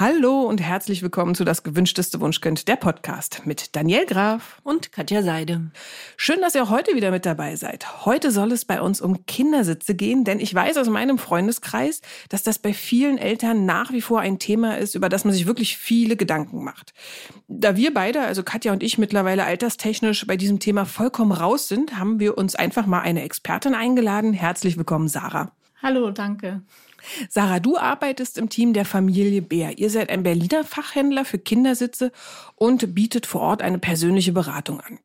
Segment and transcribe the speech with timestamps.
[0.00, 5.22] Hallo und herzlich willkommen zu Das gewünschteste Wunschkind, der Podcast mit Daniel Graf und Katja
[5.22, 5.72] Seide.
[6.16, 8.06] Schön, dass ihr heute wieder mit dabei seid.
[8.06, 12.00] Heute soll es bei uns um Kindersitze gehen, denn ich weiß aus meinem Freundeskreis,
[12.30, 15.46] dass das bei vielen Eltern nach wie vor ein Thema ist, über das man sich
[15.46, 16.94] wirklich viele Gedanken macht.
[17.46, 21.98] Da wir beide, also Katja und ich, mittlerweile alterstechnisch bei diesem Thema vollkommen raus sind,
[21.98, 24.32] haben wir uns einfach mal eine Expertin eingeladen.
[24.32, 25.52] Herzlich willkommen, Sarah.
[25.82, 26.62] Hallo, danke.
[27.28, 29.78] Sarah, du arbeitest im Team der Familie Bär.
[29.78, 32.12] Ihr seid ein Berliner Fachhändler für Kindersitze
[32.56, 34.98] und bietet vor Ort eine persönliche Beratung an.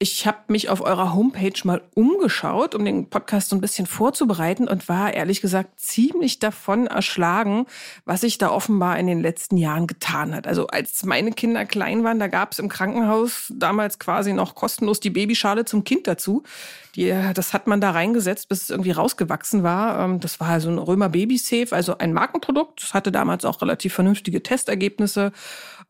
[0.00, 4.68] Ich habe mich auf eurer Homepage mal umgeschaut, um den Podcast so ein bisschen vorzubereiten
[4.68, 7.66] und war ehrlich gesagt ziemlich davon erschlagen,
[8.04, 10.46] was sich da offenbar in den letzten Jahren getan hat.
[10.46, 15.00] Also als meine Kinder klein waren, da gab es im Krankenhaus damals quasi noch kostenlos
[15.00, 16.44] die Babyschale zum Kind dazu.
[16.94, 20.04] Die, das hat man da reingesetzt, bis es irgendwie rausgewachsen war.
[20.04, 22.82] Ähm, das war also ein Römer Baby Safe, also ein Markenprodukt.
[22.82, 25.32] Das hatte damals auch relativ vernünftige Testergebnisse.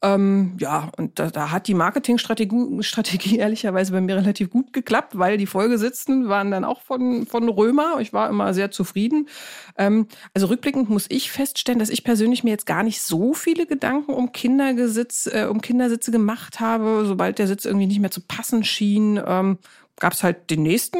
[0.01, 5.19] Ähm, ja, und da, da hat die Marketingstrategie Strategie ehrlicherweise bei mir relativ gut geklappt,
[5.19, 7.97] weil die Folgesitzenden waren dann auch von, von Römer.
[8.01, 9.29] Ich war immer sehr zufrieden.
[9.77, 13.67] Ähm, also rückblickend muss ich feststellen, dass ich persönlich mir jetzt gar nicht so viele
[13.67, 17.05] Gedanken um Kindergesitz, äh, um Kindersitze gemacht habe.
[17.05, 19.59] Sobald der Sitz irgendwie nicht mehr zu passen schien, ähm,
[19.99, 20.99] gab es halt den nächsten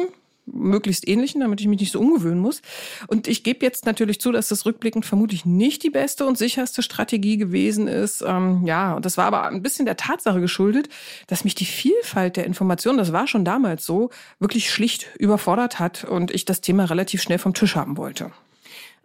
[0.53, 2.61] möglichst ähnlichen, damit ich mich nicht so umgewöhnen muss.
[3.07, 6.81] Und ich gebe jetzt natürlich zu, dass das rückblickend vermutlich nicht die beste und sicherste
[6.81, 8.23] Strategie gewesen ist.
[8.25, 10.89] Ähm, ja, und das war aber ein bisschen der Tatsache geschuldet,
[11.27, 16.03] dass mich die Vielfalt der Informationen, das war schon damals so, wirklich schlicht überfordert hat
[16.03, 18.31] und ich das Thema relativ schnell vom Tisch haben wollte.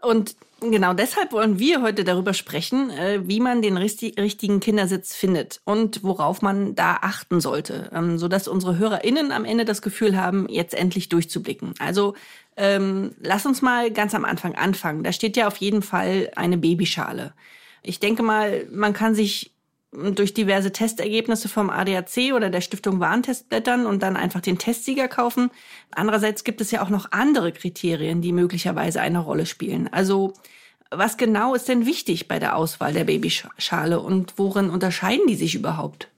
[0.05, 5.61] Und genau deshalb wollen wir heute darüber sprechen, äh, wie man den richtigen Kindersitz findet
[5.65, 10.49] und worauf man da achten sollte, ähm, sodass unsere HörerInnen am Ende das Gefühl haben,
[10.49, 11.75] jetzt endlich durchzublicken.
[11.79, 12.15] Also
[12.57, 15.03] ähm, lass uns mal ganz am Anfang anfangen.
[15.03, 17.35] Da steht ja auf jeden Fall eine Babyschale.
[17.83, 19.54] Ich denke mal, man kann sich
[20.15, 25.09] durch diverse Testergebnisse vom ADAC oder der Stiftung Warentest blättern und dann einfach den Testsieger
[25.09, 25.51] kaufen.
[25.91, 29.89] Andererseits gibt es ja auch noch andere Kriterien, die möglicherweise eine Rolle spielen.
[29.93, 30.35] Also
[30.91, 35.55] was genau ist denn wichtig bei der Auswahl der Babyschale und worin unterscheiden die sich
[35.55, 36.09] überhaupt?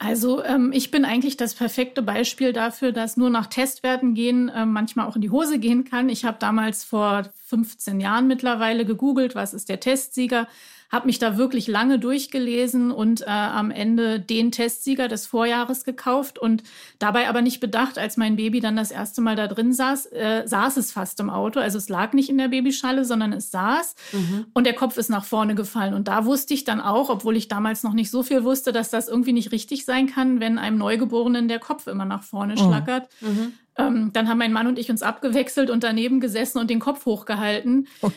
[0.00, 4.64] Also ähm, ich bin eigentlich das perfekte Beispiel dafür, dass nur nach Testwerten gehen äh,
[4.64, 6.08] manchmal auch in die Hose gehen kann.
[6.08, 10.46] Ich habe damals vor 15 Jahren mittlerweile gegoogelt, was ist der Testsieger
[10.90, 16.38] habe mich da wirklich lange durchgelesen und äh, am Ende den Testsieger des Vorjahres gekauft
[16.38, 16.62] und
[16.98, 20.42] dabei aber nicht bedacht, als mein Baby dann das erste Mal da drin saß, äh,
[20.46, 21.60] saß es fast im Auto.
[21.60, 24.46] Also es lag nicht in der Babyschale, sondern es saß mhm.
[24.54, 25.94] und der Kopf ist nach vorne gefallen.
[25.94, 28.90] Und da wusste ich dann auch, obwohl ich damals noch nicht so viel wusste, dass
[28.90, 32.58] das irgendwie nicht richtig sein kann, wenn einem Neugeborenen der Kopf immer nach vorne mhm.
[32.58, 33.08] schlackert.
[33.20, 33.52] Mhm.
[33.78, 37.06] Ähm, dann haben mein Mann und ich uns abgewechselt und daneben gesessen und den Kopf
[37.06, 37.86] hochgehalten.
[38.02, 38.10] Oh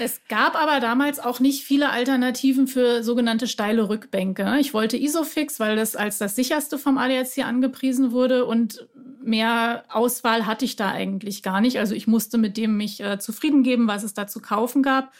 [0.00, 4.56] es gab aber damals auch nicht viele Alternativen für sogenannte steile Rückbänke.
[4.58, 8.88] Ich wollte Isofix, weil das als das sicherste vom ADAC angepriesen wurde und
[9.22, 11.78] mehr Auswahl hatte ich da eigentlich gar nicht.
[11.78, 15.12] Also ich musste mit dem mich äh, zufrieden geben, was es da zu kaufen gab.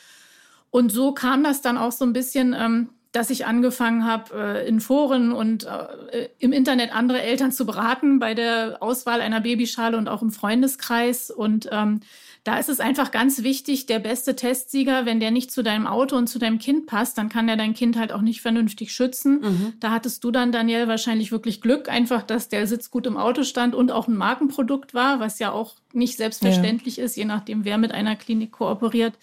[0.71, 4.69] Und so kam das dann auch so ein bisschen, ähm, dass ich angefangen habe, äh,
[4.69, 9.97] in Foren und äh, im Internet andere Eltern zu beraten bei der Auswahl einer Babyschale
[9.97, 11.30] und auch im Freundeskreis.
[11.30, 12.00] Und ähm,
[12.42, 16.16] da ist es einfach ganz wichtig, der beste Testsieger, wenn der nicht zu deinem Auto
[16.16, 19.41] und zu deinem Kind passt, dann kann der dein Kind halt auch nicht vernünftig schützen.
[19.41, 19.72] Mhm.
[19.78, 23.44] Da hattest du dann, Daniel, wahrscheinlich wirklich Glück, einfach, dass der Sitz gut im Auto
[23.44, 27.04] stand und auch ein Markenprodukt war, was ja auch nicht selbstverständlich ja.
[27.04, 29.14] ist, je nachdem, wer mit einer Klinik kooperiert.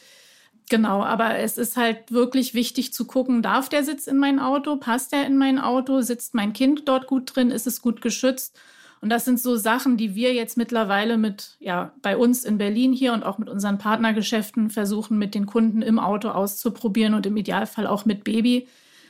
[0.69, 4.77] Genau, aber es ist halt wirklich wichtig zu gucken, darf der Sitz in mein Auto,
[4.77, 8.57] passt der in mein Auto, sitzt mein Kind dort gut drin, ist es gut geschützt?
[9.01, 12.93] Und das sind so Sachen, die wir jetzt mittlerweile mit, ja, bei uns in Berlin
[12.93, 17.35] hier und auch mit unseren Partnergeschäften versuchen, mit den Kunden im Auto auszuprobieren und im
[17.35, 18.67] Idealfall auch mit Baby,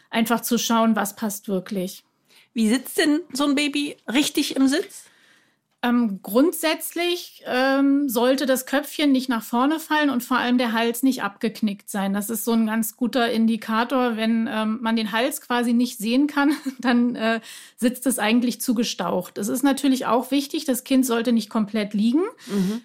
[0.10, 2.06] einfach zu schauen, was passt wirklich.
[2.54, 5.10] Wie sitzt denn so ein Baby richtig im Sitz?
[5.84, 11.02] Ähm, grundsätzlich ähm, sollte das Köpfchen nicht nach vorne fallen und vor allem der Hals
[11.02, 12.14] nicht abgeknickt sein.
[12.14, 14.16] Das ist so ein ganz guter Indikator.
[14.16, 17.42] Wenn ähm, man den Hals quasi nicht sehen kann, dann äh,
[17.78, 19.40] sitzt es eigentlich zugestaucht.
[19.40, 22.22] Es ist natürlich auch wichtig, das Kind sollte nicht komplett liegen.
[22.48, 22.82] Mhm.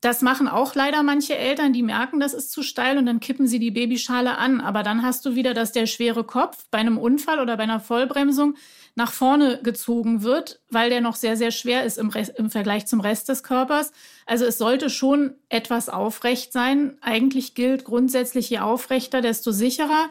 [0.00, 3.48] Das machen auch leider manche Eltern, die merken, das ist zu steil und dann kippen
[3.48, 4.60] sie die Babyschale an.
[4.60, 7.80] Aber dann hast du wieder, dass der schwere Kopf bei einem Unfall oder bei einer
[7.80, 8.54] Vollbremsung
[8.94, 13.00] nach vorne gezogen wird, weil der noch sehr, sehr schwer ist im, im Vergleich zum
[13.00, 13.92] Rest des Körpers.
[14.24, 16.96] Also es sollte schon etwas aufrecht sein.
[17.00, 20.10] Eigentlich gilt grundsätzlich, je aufrechter, desto sicherer.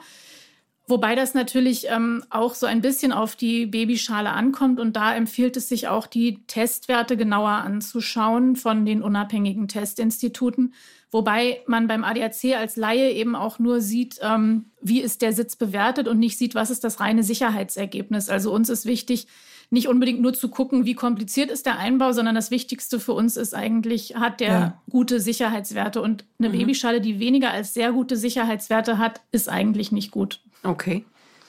[0.90, 5.58] Wobei das natürlich ähm, auch so ein bisschen auf die Babyschale ankommt und da empfiehlt
[5.58, 10.74] es sich auch, die Testwerte genauer anzuschauen von den unabhängigen Testinstituten.
[11.12, 15.58] Wobei man beim ADAC als Laie eben auch nur sieht, ähm, wie ist der Sitz
[15.58, 18.30] bewertet und nicht sieht, was ist das reine Sicherheitsergebnis.
[18.30, 19.28] Also uns ist wichtig,
[19.70, 23.36] nicht unbedingt nur zu gucken, wie kompliziert ist der Einbau, sondern das Wichtigste für uns
[23.36, 24.82] ist eigentlich, hat der ja.
[24.90, 26.02] gute Sicherheitswerte.
[26.02, 26.60] Und eine mhm.
[26.60, 30.42] Babyschale, die weniger als sehr gute Sicherheitswerte hat, ist eigentlich nicht gut.
[30.64, 31.06] Okay.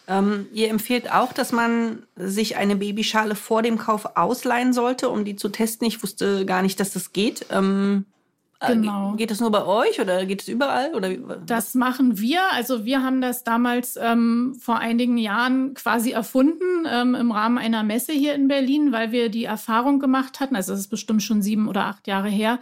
[0.09, 5.25] Ähm, ihr empfehlt auch, dass man sich eine Babyschale vor dem Kauf ausleihen sollte, um
[5.25, 5.87] die zu testen.
[5.87, 7.47] Ich wusste gar nicht, dass das geht.
[7.51, 8.18] Ähm, äh,
[8.67, 9.15] genau.
[9.15, 10.95] Geht das nur bei euch oder geht es überall?
[10.95, 11.15] Oder?
[11.47, 12.41] Das machen wir.
[12.53, 17.83] Also wir haben das damals ähm, vor einigen Jahren quasi erfunden ähm, im Rahmen einer
[17.83, 21.43] Messe hier in Berlin, weil wir die Erfahrung gemacht hatten, also das ist bestimmt schon
[21.43, 22.59] sieben oder acht Jahre her,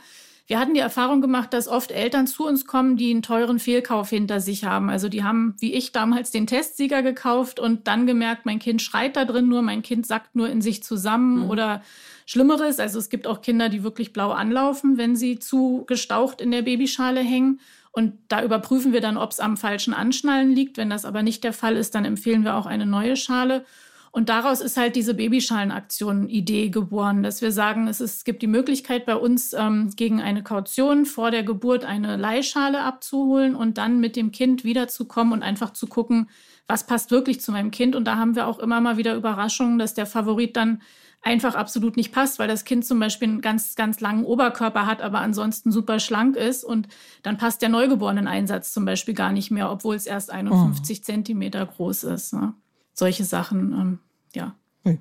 [0.49, 4.11] wir hatten die Erfahrung gemacht, dass oft Eltern zu uns kommen, die einen teuren Fehlkauf
[4.11, 4.91] hinter sich haben.
[4.91, 9.17] Also die haben, wie ich damals, den Testsieger gekauft und dann gemerkt, mein Kind schreit
[9.17, 11.51] da drin nur, mein Kind sackt nur in sich zusammen mhm.
[11.51, 11.83] oder
[12.27, 12.79] Schlimmeres.
[12.79, 16.63] Also es gibt auch Kinder, die wirklich blau anlaufen, wenn sie zu gestaucht in der
[16.63, 17.61] Babyschale hängen.
[17.91, 20.77] Und da überprüfen wir dann, ob es am falschen Anschnallen liegt.
[20.77, 23.65] Wenn das aber nicht der Fall ist, dann empfehlen wir auch eine neue Schale.
[24.11, 28.47] Und daraus ist halt diese Babyschalenaktion-Idee geboren, dass wir sagen, es, ist, es gibt die
[28.47, 34.01] Möglichkeit bei uns ähm, gegen eine Kaution vor der Geburt eine Leihschale abzuholen und dann
[34.01, 36.31] mit dem Kind wiederzukommen und einfach zu gucken,
[36.67, 37.95] was passt wirklich zu meinem Kind.
[37.95, 40.81] Und da haben wir auch immer mal wieder Überraschungen, dass der Favorit dann
[41.23, 45.03] einfach absolut nicht passt, weil das Kind zum Beispiel einen ganz, ganz langen Oberkörper hat,
[45.03, 46.87] aber ansonsten super schlank ist und
[47.23, 51.03] dann passt der Neugeborenen-Einsatz zum Beispiel gar nicht mehr, obwohl es erst 51 oh.
[51.03, 52.33] Zentimeter groß ist.
[52.33, 52.55] Ne?
[52.97, 53.99] Solche Sachen ähm,
[54.35, 54.55] ja.
[54.85, 54.99] Hm.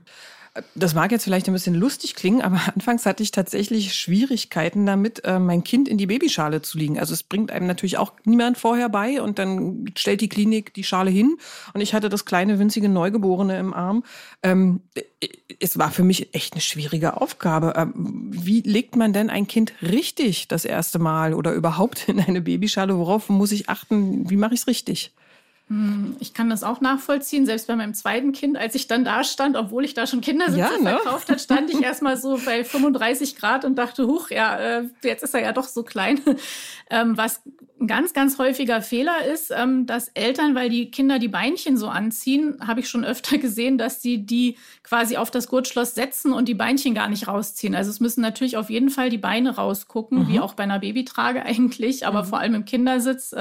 [0.74, 5.24] Das mag jetzt vielleicht ein bisschen lustig klingen, aber anfangs hatte ich tatsächlich Schwierigkeiten damit,
[5.26, 6.98] äh, mein Kind in die Babyschale zu liegen.
[6.98, 10.86] Also es bringt einem natürlich auch niemand vorher bei und dann stellt die Klinik die
[10.86, 11.36] Schale hin
[11.74, 14.04] und ich hatte das kleine winzige Neugeborene im Arm.
[14.44, 14.82] Ähm,
[15.60, 17.74] es war für mich echt eine schwierige Aufgabe.
[17.76, 22.42] Ähm, wie legt man denn ein Kind richtig das erste Mal oder überhaupt in eine
[22.42, 22.98] Babyschale?
[22.98, 24.30] Worauf muss ich achten?
[24.30, 25.14] Wie mache ich es richtig?
[25.68, 27.48] Hm, ich kann das auch nachvollziehen.
[27.48, 30.60] Selbst bei meinem zweiten Kind, als ich dann da stand, obwohl ich da schon Kindersitze
[30.60, 31.00] ja, ne?
[31.02, 35.24] verkauft hat, stand ich erstmal so bei 35 Grad und dachte, huch, ja, äh, jetzt
[35.24, 36.20] ist er ja doch so klein.
[36.92, 37.42] Ähm, was
[37.82, 41.88] ein ganz, ganz häufiger Fehler ist, ähm, dass Eltern, weil die Kinder die Beinchen so
[41.88, 46.48] anziehen, habe ich schon öfter gesehen, dass sie die quasi auf das Gurtschloss setzen und
[46.48, 47.74] die Beinchen gar nicht rausziehen.
[47.74, 50.28] Also es müssen natürlich auf jeden Fall die Beine rausgucken, mhm.
[50.28, 52.28] wie auch bei einer Babytrage eigentlich, aber mhm.
[52.28, 53.34] vor allem im Kindersitz.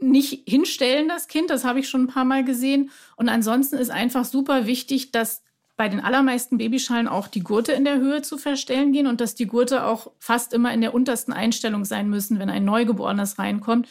[0.00, 1.50] Nicht hinstellen, das Kind.
[1.50, 2.90] Das habe ich schon ein paar Mal gesehen.
[3.16, 5.42] Und ansonsten ist einfach super wichtig, dass
[5.76, 9.34] bei den allermeisten Babyschalen auch die Gurte in der Höhe zu verstellen gehen und dass
[9.34, 13.88] die Gurte auch fast immer in der untersten Einstellung sein müssen, wenn ein Neugeborenes reinkommt.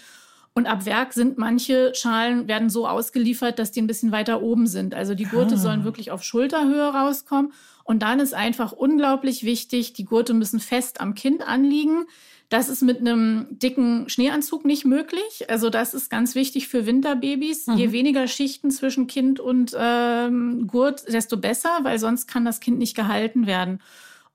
[0.56, 4.68] Und ab Werk sind manche Schalen werden so ausgeliefert, dass die ein bisschen weiter oben
[4.68, 4.94] sind.
[4.94, 5.58] Also die Gurte ah.
[5.58, 7.54] sollen wirklich auf Schulterhöhe rauskommen.
[7.84, 12.06] Und dann ist einfach unglaublich wichtig, die Gurte müssen fest am Kind anliegen.
[12.54, 15.50] Das ist mit einem dicken Schneeanzug nicht möglich.
[15.50, 17.66] Also das ist ganz wichtig für Winterbabys.
[17.66, 17.78] Mhm.
[17.78, 22.78] Je weniger Schichten zwischen Kind und ähm, Gurt, desto besser, weil sonst kann das Kind
[22.78, 23.82] nicht gehalten werden.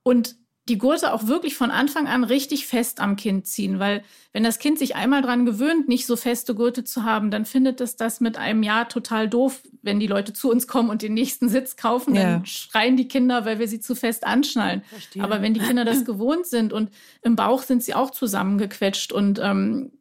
[0.03, 0.35] Und
[0.69, 4.59] die Gurte auch wirklich von Anfang an richtig fest am Kind ziehen, weil wenn das
[4.59, 8.21] Kind sich einmal dran gewöhnt, nicht so feste Gurte zu haben, dann findet es das
[8.21, 11.77] mit einem Jahr total doof, wenn die Leute zu uns kommen und den nächsten Sitz
[11.77, 12.23] kaufen, ja.
[12.23, 14.83] dann schreien die Kinder, weil wir sie zu fest anschnallen.
[14.83, 15.25] Verstehe.
[15.25, 16.91] Aber wenn die Kinder das gewohnt sind und
[17.23, 19.93] im Bauch sind sie auch zusammengequetscht und ähm,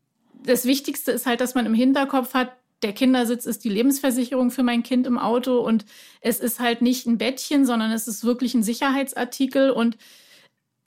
[0.44, 2.52] das Wichtigste ist halt, dass man im Hinterkopf hat,
[2.84, 5.86] der Kindersitz ist die Lebensversicherung für mein Kind im Auto und
[6.22, 9.98] es ist halt nicht ein Bettchen, sondern es ist wirklich ein Sicherheitsartikel und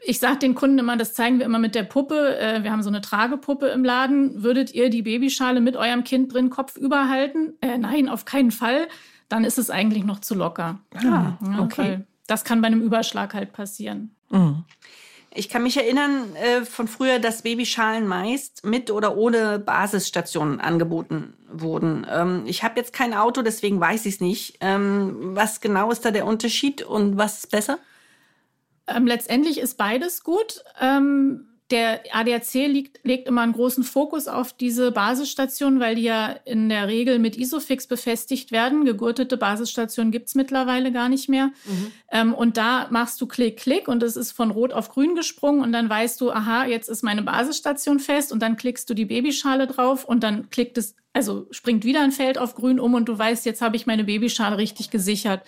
[0.03, 2.39] ich sage den Kunden immer, das zeigen wir immer mit der Puppe.
[2.39, 4.43] Äh, wir haben so eine Tragepuppe im Laden.
[4.43, 7.55] Würdet ihr die Babyschale mit eurem Kind drin Kopf überhalten?
[7.61, 8.89] Äh, nein, auf keinen Fall.
[9.29, 10.81] Dann ist es eigentlich noch zu locker.
[10.95, 12.01] Ah, ja, okay.
[12.27, 14.15] Das kann bei einem Überschlag halt passieren.
[14.31, 14.65] Mhm.
[15.33, 21.35] Ich kann mich erinnern äh, von früher, dass Babyschalen meist mit oder ohne Basisstationen angeboten
[21.53, 22.05] wurden.
[22.11, 24.59] Ähm, ich habe jetzt kein Auto, deswegen weiß ich es nicht.
[24.61, 27.79] Ähm, was genau ist da der Unterschied und was ist besser?
[28.87, 30.65] Ähm, letztendlich ist beides gut.
[30.81, 36.31] Ähm, der ADAC liegt, legt immer einen großen Fokus auf diese Basisstationen, weil die ja
[36.45, 38.85] in der Regel mit Isofix befestigt werden.
[38.85, 41.47] Gegurtete Basisstationen gibt's mittlerweile gar nicht mehr.
[41.65, 41.93] Mhm.
[42.11, 45.63] Ähm, und da machst du Klick, Klick und es ist von Rot auf Grün gesprungen
[45.63, 49.07] und dann weißt du, aha, jetzt ist meine Basisstation fest und dann klickst du die
[49.07, 53.09] Babyschale drauf und dann klickt es, also springt wieder ein Feld auf Grün um und
[53.09, 55.43] du weißt, jetzt habe ich meine Babyschale richtig gesichert.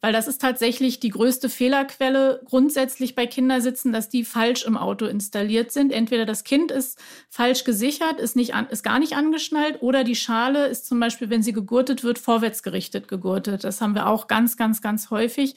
[0.00, 5.06] Weil das ist tatsächlich die größte Fehlerquelle grundsätzlich bei Kindersitzen, dass die falsch im Auto
[5.06, 5.92] installiert sind.
[5.92, 10.16] Entweder das Kind ist falsch gesichert, ist, nicht an, ist gar nicht angeschnallt oder die
[10.16, 13.64] Schale ist zum Beispiel, wenn sie gegurtet wird, vorwärtsgerichtet gegurtet.
[13.64, 15.56] Das haben wir auch ganz, ganz, ganz häufig.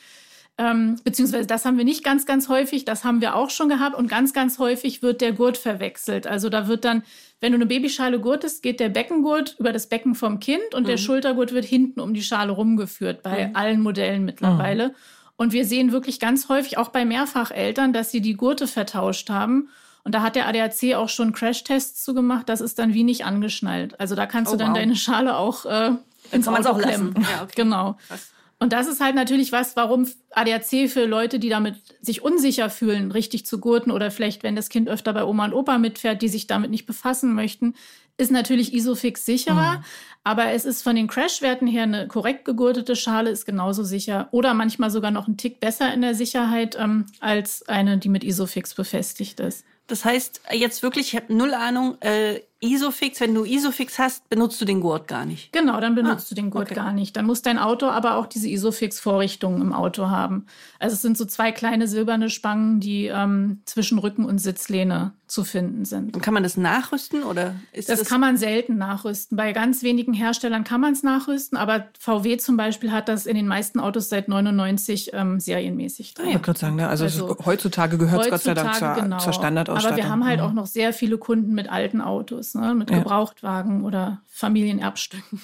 [0.57, 3.95] Ähm, beziehungsweise das haben wir nicht ganz, ganz häufig, das haben wir auch schon gehabt
[3.95, 6.27] und ganz, ganz häufig wird der Gurt verwechselt.
[6.27, 7.03] Also da wird dann,
[7.39, 10.87] wenn du eine Babyschale gurtest, geht der Beckengurt über das Becken vom Kind und mhm.
[10.87, 13.55] der Schultergurt wird hinten um die Schale rumgeführt, bei mhm.
[13.55, 14.89] allen Modellen mittlerweile.
[14.89, 14.95] Mhm.
[15.37, 19.69] Und wir sehen wirklich ganz häufig, auch bei Mehrfacheltern, dass sie die Gurte vertauscht haben.
[20.03, 22.49] Und da hat der ADAC auch schon Crashtests zu gemacht.
[22.49, 23.99] Das ist dann wie nicht angeschnallt.
[23.99, 24.77] Also da kannst oh, du dann wow.
[24.77, 25.91] deine Schale auch äh,
[26.31, 27.15] ins Auto auch klemmen.
[27.17, 27.53] Ja, okay.
[27.55, 27.97] Genau.
[28.07, 28.31] Krass.
[28.61, 33.11] Und das ist halt natürlich was, warum ADAC für Leute, die damit sich unsicher fühlen,
[33.11, 36.27] richtig zu gurten oder vielleicht, wenn das Kind öfter bei Oma und Opa mitfährt, die
[36.27, 37.73] sich damit nicht befassen möchten,
[38.17, 39.79] ist natürlich Isofix sicherer.
[39.79, 39.83] Mhm.
[40.23, 44.53] Aber es ist von den Crashwerten her eine korrekt gegurtete Schale ist genauso sicher oder
[44.53, 48.75] manchmal sogar noch ein Tick besser in der Sicherheit ähm, als eine, die mit Isofix
[48.75, 49.65] befestigt ist.
[49.87, 54.61] Das heißt, jetzt wirklich, ich habe null Ahnung, äh, Isofix, wenn du Isofix hast, benutzt
[54.61, 55.51] du den Gurt gar nicht.
[55.51, 56.75] Genau, dann benutzt ah, du den Gurt okay.
[56.75, 57.17] gar nicht.
[57.17, 60.45] Dann muss dein Auto aber auch diese Isofix-Vorrichtungen im Auto haben.
[60.77, 65.43] Also es sind so zwei kleine silberne Spangen, die ähm, zwischen Rücken und Sitzlehne zu
[65.43, 66.13] finden sind.
[66.13, 67.99] Und kann man das nachrüsten oder ist das?
[67.99, 69.37] Das kann man selten nachrüsten.
[69.37, 73.35] Bei ganz wenigen Herstellern kann man es nachrüsten, aber VW zum Beispiel hat das in
[73.35, 76.25] den meisten Autos seit 99 ähm, serienmäßig drin.
[76.27, 76.39] Ah, ja.
[76.41, 76.87] Ich würde sagen, ne?
[76.89, 79.17] also, also heutzutage gehört es Gott sei Dank zur, genau.
[79.17, 79.93] zur Standardausstattung.
[79.93, 80.45] Aber wir haben halt mhm.
[80.45, 82.73] auch noch sehr viele Kunden mit alten Autos ne?
[82.73, 82.99] mit ja.
[82.99, 85.41] Gebrauchtwagen oder Familienerbstücken.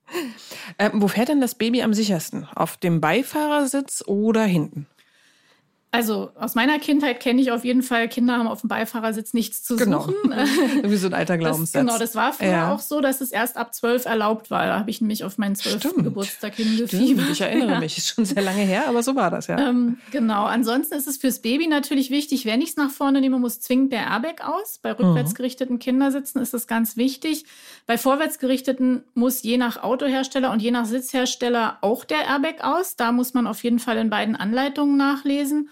[0.78, 2.46] ähm, wo fährt denn das Baby am sichersten?
[2.54, 4.86] Auf dem Beifahrersitz oder hinten?
[5.94, 9.62] Also aus meiner Kindheit kenne ich auf jeden Fall, Kinder haben auf dem Beifahrersitz nichts
[9.62, 10.04] zu genau.
[10.04, 10.32] suchen.
[10.84, 11.72] Wie so ein alter Glaubenssatz.
[11.72, 12.74] Das, genau, das war früher ja.
[12.74, 14.66] auch so, dass es erst ab zwölf erlaubt war.
[14.66, 17.28] Da habe ich nämlich auf meinen zwölften Geburtstag hingefiebert.
[17.30, 17.78] Ich erinnere ja.
[17.78, 19.58] mich, ist schon sehr lange her, aber so war das, ja.
[19.58, 23.38] Ähm, genau, ansonsten ist es fürs Baby natürlich wichtig, wenn ich es nach vorne nehme,
[23.38, 24.78] muss zwingend der Airbag aus.
[24.80, 25.80] Bei rückwärtsgerichteten mhm.
[25.80, 27.44] Kindersitzen ist das ganz wichtig.
[27.86, 32.96] Bei vorwärtsgerichteten muss je nach Autohersteller und je nach Sitzhersteller auch der Airbag aus.
[32.96, 35.68] Da muss man auf jeden Fall in beiden Anleitungen nachlesen.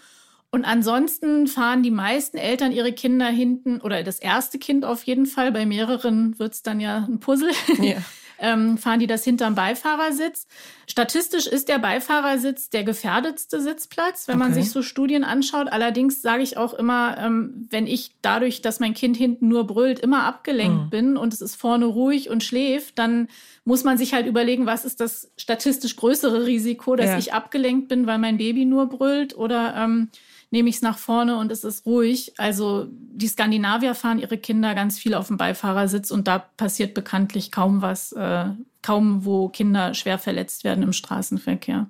[0.52, 5.26] Und ansonsten fahren die meisten Eltern ihre Kinder hinten, oder das erste Kind auf jeden
[5.26, 7.98] Fall, bei mehreren wird es dann ja ein Puzzle, ja.
[8.40, 10.48] ähm, fahren die das hinterm Beifahrersitz.
[10.88, 14.44] Statistisch ist der Beifahrersitz der gefährdetste Sitzplatz, wenn okay.
[14.44, 15.68] man sich so Studien anschaut.
[15.70, 20.00] Allerdings sage ich auch immer, ähm, wenn ich dadurch, dass mein Kind hinten nur brüllt,
[20.00, 20.90] immer abgelenkt mhm.
[20.90, 23.28] bin und es ist vorne ruhig und schläft, dann
[23.64, 27.18] muss man sich halt überlegen, was ist das statistisch größere Risiko, dass ja.
[27.18, 30.08] ich abgelenkt bin, weil mein Baby nur brüllt oder ähm,
[30.50, 32.34] nehme ich es nach vorne und es ist ruhig.
[32.38, 37.52] Also die Skandinavier fahren ihre Kinder ganz viel auf dem Beifahrersitz und da passiert bekanntlich
[37.52, 38.46] kaum was, äh,
[38.82, 41.86] kaum wo Kinder schwer verletzt werden im Straßenverkehr.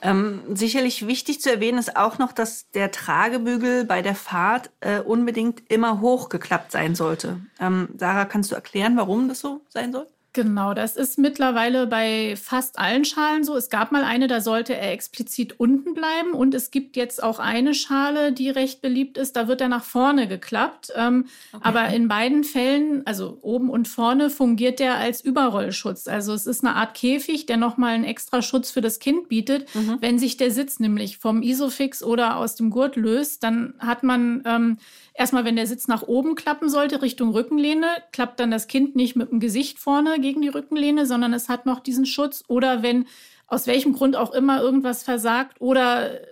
[0.00, 5.00] Ähm, sicherlich wichtig zu erwähnen ist auch noch, dass der Tragebügel bei der Fahrt äh,
[5.00, 7.40] unbedingt immer hochgeklappt sein sollte.
[7.58, 10.06] Ähm, Sarah, kannst du erklären, warum das so sein soll?
[10.34, 13.56] Genau, das ist mittlerweile bei fast allen Schalen so.
[13.56, 16.32] Es gab mal eine, da sollte er explizit unten bleiben.
[16.32, 19.84] Und es gibt jetzt auch eine Schale, die recht beliebt ist, da wird er nach
[19.84, 20.92] vorne geklappt.
[20.94, 21.62] Ähm, okay.
[21.64, 26.06] Aber in beiden Fällen, also oben und vorne, fungiert der als Überrollschutz.
[26.06, 29.74] Also es ist eine Art Käfig, der nochmal einen extra Schutz für das Kind bietet.
[29.74, 29.96] Mhm.
[30.00, 34.42] Wenn sich der Sitz nämlich vom Isofix oder aus dem Gurt löst, dann hat man
[34.44, 34.78] ähm,
[35.14, 39.16] erstmal, wenn der Sitz nach oben klappen sollte, Richtung Rückenlehne, klappt dann das Kind nicht
[39.16, 42.44] mit dem Gesicht vorne gegen die Rückenlehne, sondern es hat noch diesen Schutz.
[42.48, 43.06] Oder wenn
[43.46, 46.26] aus welchem Grund auch immer irgendwas versagt oder äh,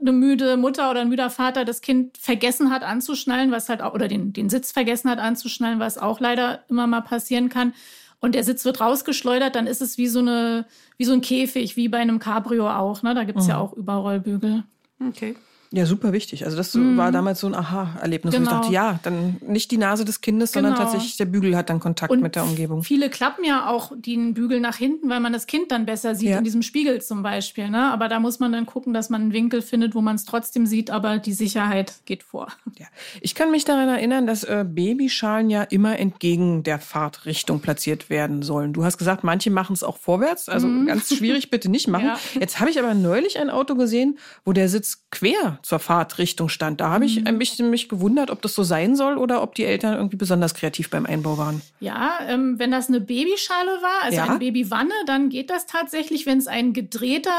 [0.00, 3.94] eine müde Mutter oder ein müder Vater das Kind vergessen hat anzuschnallen, was halt auch,
[3.94, 7.72] oder den, den Sitz vergessen hat anzuschnallen, was auch leider immer mal passieren kann.
[8.20, 10.66] Und der Sitz wird rausgeschleudert, dann ist es wie so eine,
[10.98, 13.02] wie so ein Käfig, wie bei einem Cabrio auch.
[13.02, 13.14] Ne?
[13.14, 13.50] Da gibt es mhm.
[13.50, 14.64] ja auch Überrollbügel.
[15.06, 15.36] Okay.
[15.72, 16.44] Ja, super wichtig.
[16.44, 16.96] Also das mhm.
[16.96, 18.44] war damals so ein Aha-Erlebnis, genau.
[18.44, 18.74] ich dachte, genau.
[18.74, 20.68] ja, dann nicht die Nase des Kindes, genau.
[20.68, 22.82] sondern tatsächlich der Bügel hat dann Kontakt und mit der Umgebung.
[22.82, 26.30] Viele klappen ja auch den Bügel nach hinten, weil man das Kind dann besser sieht,
[26.30, 26.38] ja.
[26.38, 27.68] in diesem Spiegel zum Beispiel.
[27.68, 27.92] Ne?
[27.92, 30.66] Aber da muss man dann gucken, dass man einen Winkel findet, wo man es trotzdem
[30.66, 32.48] sieht, aber die Sicherheit geht vor.
[32.78, 32.86] Ja.
[33.20, 38.42] Ich kann mich daran erinnern, dass äh, Babyschalen ja immer entgegen der Fahrtrichtung platziert werden
[38.42, 38.72] sollen.
[38.72, 40.86] Du hast gesagt, manche machen es auch vorwärts, also mhm.
[40.86, 42.06] ganz schwierig bitte nicht machen.
[42.06, 42.18] Ja.
[42.40, 46.80] Jetzt habe ich aber neulich ein Auto gesehen, wo der Sitz quer zur Fahrtrichtung stand.
[46.80, 47.26] Da habe ich mhm.
[47.26, 50.54] ein bisschen mich gewundert, ob das so sein soll oder ob die Eltern irgendwie besonders
[50.54, 51.60] kreativ beim Einbau waren.
[51.80, 54.24] Ja, ähm, wenn das eine Babyschale war, also ja.
[54.26, 56.24] eine Babywanne, dann geht das tatsächlich.
[56.24, 57.32] Wenn es ein gedrehter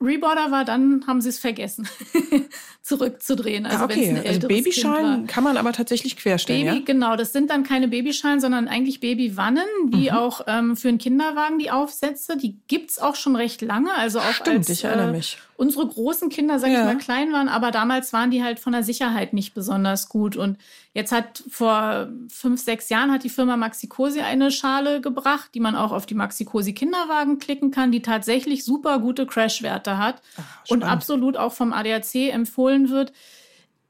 [0.00, 1.88] Reboarder war, dann haben sie es vergessen,
[2.82, 3.66] zurückzudrehen.
[3.66, 4.22] Also, ja, okay.
[4.28, 6.66] also Babyschalen kann man aber tatsächlich querstellen.
[6.66, 6.84] Baby, ja?
[6.84, 7.16] genau.
[7.16, 10.16] Das sind dann keine Babyschalen, sondern eigentlich Babywannen, wie mhm.
[10.16, 12.36] auch ähm, für einen Kinderwagen die Aufsätze.
[12.36, 13.92] Die gibt es auch schon recht lange.
[13.92, 17.32] Also auch Stimmt, als, ich erinnere äh, mich unsere großen Kinder, sag ich mal, klein
[17.32, 20.36] waren, aber damals waren die halt von der Sicherheit nicht besonders gut.
[20.36, 20.58] Und
[20.94, 25.76] jetzt hat vor fünf, sechs Jahren hat die Firma Maxikosi eine Schale gebracht, die man
[25.76, 30.82] auch auf die Maxikosi Kinderwagen klicken kann, die tatsächlich super gute Crashwerte hat Ach, und
[30.82, 33.12] absolut auch vom ADAC empfohlen wird.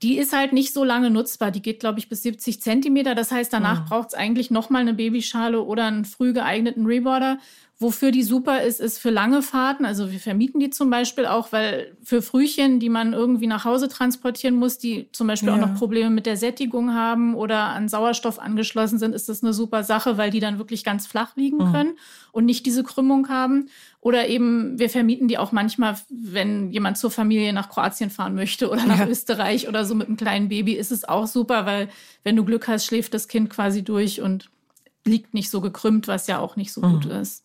[0.02, 1.52] Die ist halt nicht so lange nutzbar.
[1.52, 3.14] Die geht, glaube ich, bis 70 Zentimeter.
[3.14, 3.88] Das heißt, danach mhm.
[3.88, 7.38] braucht es eigentlich nochmal eine Babyschale oder einen früh geeigneten Reboarder.
[7.82, 9.84] Wofür die super ist, ist für lange Fahrten.
[9.84, 13.88] Also wir vermieten die zum Beispiel auch, weil für Frühchen, die man irgendwie nach Hause
[13.88, 15.56] transportieren muss, die zum Beispiel ja.
[15.56, 19.52] auch noch Probleme mit der Sättigung haben oder an Sauerstoff angeschlossen sind, ist das eine
[19.52, 21.72] super Sache, weil die dann wirklich ganz flach liegen mhm.
[21.72, 21.98] können
[22.30, 23.68] und nicht diese Krümmung haben.
[24.00, 28.70] Oder eben, wir vermieten die auch manchmal, wenn jemand zur Familie nach Kroatien fahren möchte
[28.70, 29.08] oder nach ja.
[29.08, 31.88] Österreich oder so mit einem kleinen Baby, ist es auch super, weil
[32.22, 34.50] wenn du Glück hast, schläft das Kind quasi durch und
[35.04, 36.92] liegt nicht so gekrümmt, was ja auch nicht so mhm.
[36.92, 37.44] gut ist.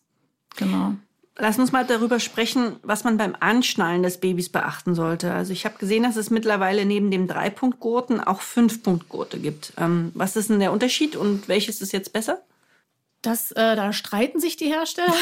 [0.56, 0.94] Genau.
[1.40, 5.32] Lass uns mal darüber sprechen, was man beim Anschnallen des Babys beachten sollte.
[5.32, 9.72] Also ich habe gesehen, dass es mittlerweile neben dem Dreipunktgurten auch Fünfpunktgurte gibt.
[9.76, 12.42] Ähm, was ist denn der Unterschied und welches ist jetzt besser?
[13.22, 15.14] Das, äh, da streiten sich die Hersteller.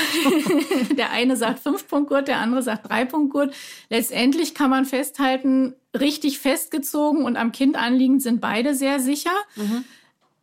[0.97, 3.54] der eine sagt Fünfpunktgurt, der andere sagt Dreipunktgurt.
[3.90, 9.33] Letztendlich kann man festhalten, richtig festgezogen und am Kind anliegend sind beide sehr sicher.
[9.56, 9.85] Mhm.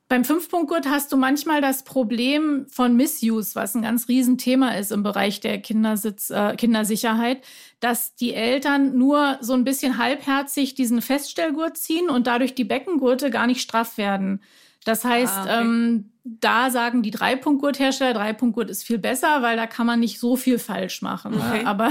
[0.10, 5.02] Beim Fünfpunktgurt hast du manchmal das Problem von Missuse, was ein ganz Riesenthema ist im
[5.02, 7.44] Bereich der Kindersitz, äh, Kindersicherheit,
[7.80, 13.32] dass die Eltern nur so ein bisschen halbherzig diesen Feststellgurt ziehen und dadurch die Beckengurte
[13.32, 14.42] gar nicht straff werden.
[14.86, 15.62] Das heißt, ah, okay.
[15.62, 20.36] ähm, da sagen die Dreipunktgurthersteller, Dreipunktgurt ist viel besser, weil da kann man nicht so
[20.36, 21.34] viel falsch machen.
[21.34, 21.44] Ne?
[21.46, 21.64] Okay.
[21.64, 21.68] Ne?
[21.68, 21.90] Aber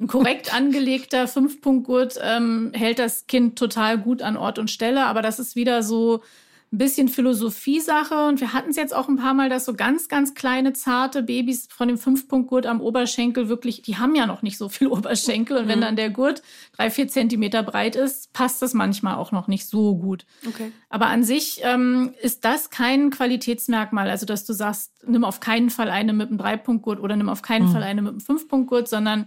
[0.00, 5.06] ein korrekt angelegter Fünfpunktgurt ähm, hält das Kind total gut an Ort und Stelle.
[5.06, 6.22] Aber das ist wieder so
[6.70, 8.26] ein bisschen Philosophie-Sache.
[8.26, 11.22] Und wir hatten es jetzt auch ein paar Mal, dass so ganz, ganz kleine, zarte
[11.22, 15.56] Babys von dem Fünfpunktgurt am Oberschenkel wirklich, die haben ja noch nicht so viel Oberschenkel.
[15.56, 15.68] Und mhm.
[15.68, 16.42] wenn dann der Gurt
[16.76, 20.26] drei, vier Zentimeter breit ist, passt das manchmal auch noch nicht so gut.
[20.46, 20.72] Okay.
[20.90, 24.10] Aber an sich ähm, ist das kein Qualitätsmerkmal.
[24.10, 27.42] Also, dass du sagst, nimm auf keinen Fall eine mit einem Dreipunktgurt oder nimm auf
[27.42, 27.72] keinen mhm.
[27.72, 29.26] Fall eine mit einem Fünfpunktgurt, sondern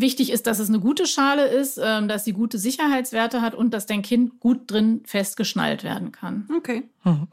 [0.00, 3.74] Wichtig ist, dass es eine gute Schale ist, ähm, dass sie gute Sicherheitswerte hat und
[3.74, 6.48] dass dein Kind gut drin festgeschnallt werden kann.
[6.56, 6.84] Okay.
[7.02, 7.28] Mhm.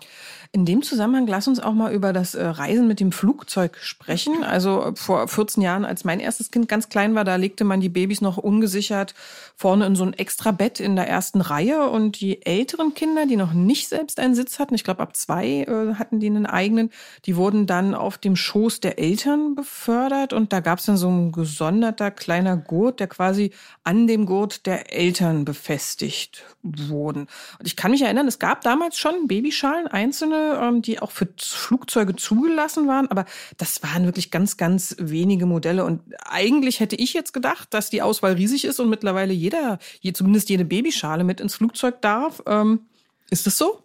[0.53, 4.43] In dem Zusammenhang lass uns auch mal über das äh, Reisen mit dem Flugzeug sprechen.
[4.45, 7.81] Also äh, vor 14 Jahren, als mein erstes Kind ganz klein war, da legte man
[7.81, 9.13] die Babys noch ungesichert
[9.55, 13.35] vorne in so ein extra Bett in der ersten Reihe und die älteren Kinder, die
[13.35, 16.91] noch nicht selbst einen Sitz hatten, ich glaube ab zwei äh, hatten die einen eigenen,
[17.25, 21.09] die wurden dann auf dem Schoß der Eltern befördert und da gab es dann so
[21.09, 23.51] ein gesonderter kleiner Gurt, der quasi
[23.83, 27.27] an dem Gurt der Eltern befestigt wurden.
[27.59, 29.27] Und ich kann mich erinnern, es gab damals schon
[29.57, 33.25] Babyschalen, einzelne, ähm, die auch für Flugzeuge zugelassen waren, aber
[33.57, 35.83] das waren wirklich ganz, ganz wenige Modelle.
[35.83, 39.79] Und eigentlich hätte ich jetzt gedacht, dass die Auswahl riesig ist und mittlerweile jeder,
[40.13, 42.41] zumindest jede Babyschale mit ins Flugzeug darf.
[42.45, 42.81] Ähm,
[43.29, 43.83] ist das so?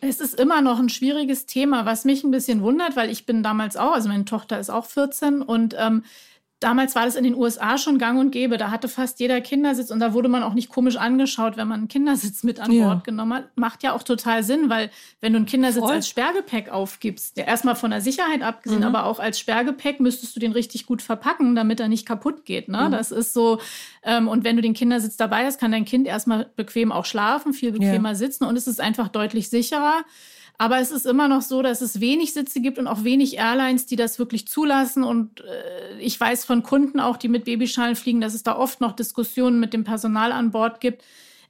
[0.00, 3.42] Es ist immer noch ein schwieriges Thema, was mich ein bisschen wundert, weil ich bin
[3.42, 6.04] damals auch, also meine Tochter ist auch 14 und ähm,
[6.58, 8.56] Damals war das in den USA schon gang und gäbe.
[8.56, 11.80] Da hatte fast jeder Kindersitz und da wurde man auch nicht komisch angeschaut, wenn man
[11.80, 12.86] einen Kindersitz mit an ja.
[12.86, 13.56] Bord genommen hat.
[13.56, 14.90] Macht ja auch total Sinn, weil
[15.20, 15.92] wenn du einen Kindersitz Voll.
[15.92, 18.86] als Sperrgepäck aufgibst, der erstmal von der Sicherheit abgesehen, mhm.
[18.86, 22.68] aber auch als Sperrgepäck müsstest du den richtig gut verpacken, damit er nicht kaputt geht.
[22.68, 22.86] Ne?
[22.86, 22.92] Mhm.
[22.92, 23.60] Das ist so.
[24.02, 27.52] Ähm, und wenn du den Kindersitz dabei hast, kann dein Kind erstmal bequem auch schlafen,
[27.52, 28.14] viel bequemer ja.
[28.14, 30.04] sitzen und es ist einfach deutlich sicherer.
[30.58, 33.86] Aber es ist immer noch so, dass es wenig Sitze gibt und auch wenig Airlines,
[33.86, 35.04] die das wirklich zulassen.
[35.04, 38.80] Und äh, ich weiß von Kunden auch, die mit Babyschalen fliegen, dass es da oft
[38.80, 41.02] noch Diskussionen mit dem Personal an Bord gibt.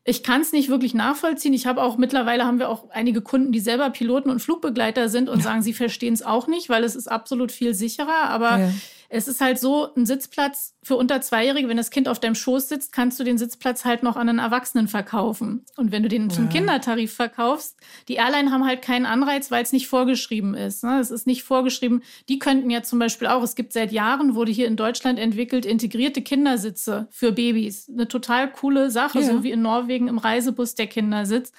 [0.05, 1.55] Ich kann es nicht wirklich nachvollziehen.
[1.55, 5.29] Ich habe auch mittlerweile haben wir auch einige Kunden, die selber Piloten und Flugbegleiter sind
[5.29, 5.45] und ja.
[5.45, 8.29] sagen, sie verstehen es auch nicht, weil es ist absolut viel sicherer.
[8.29, 8.71] Aber ja.
[9.09, 12.69] Es ist halt so, ein Sitzplatz für unter Zweijährige, wenn das Kind auf deinem Schoß
[12.69, 15.65] sitzt, kannst du den Sitzplatz halt noch an einen Erwachsenen verkaufen.
[15.77, 17.77] Und wenn du den zum Kindertarif verkaufst,
[18.09, 20.85] die Airline haben halt keinen Anreiz, weil es nicht vorgeschrieben ist.
[20.85, 20.99] Ne?
[21.01, 22.03] Es ist nicht vorgeschrieben.
[22.29, 25.67] Die könnten ja zum Beispiel auch, es gibt seit Jahren, wurde hier in Deutschland entwickelt,
[25.67, 27.89] integrierte Kindersitze für Babys.
[27.93, 29.27] Eine total coole Sache, ja.
[29.27, 31.53] so wie in Norwegen im Reisebus der Kindersitz.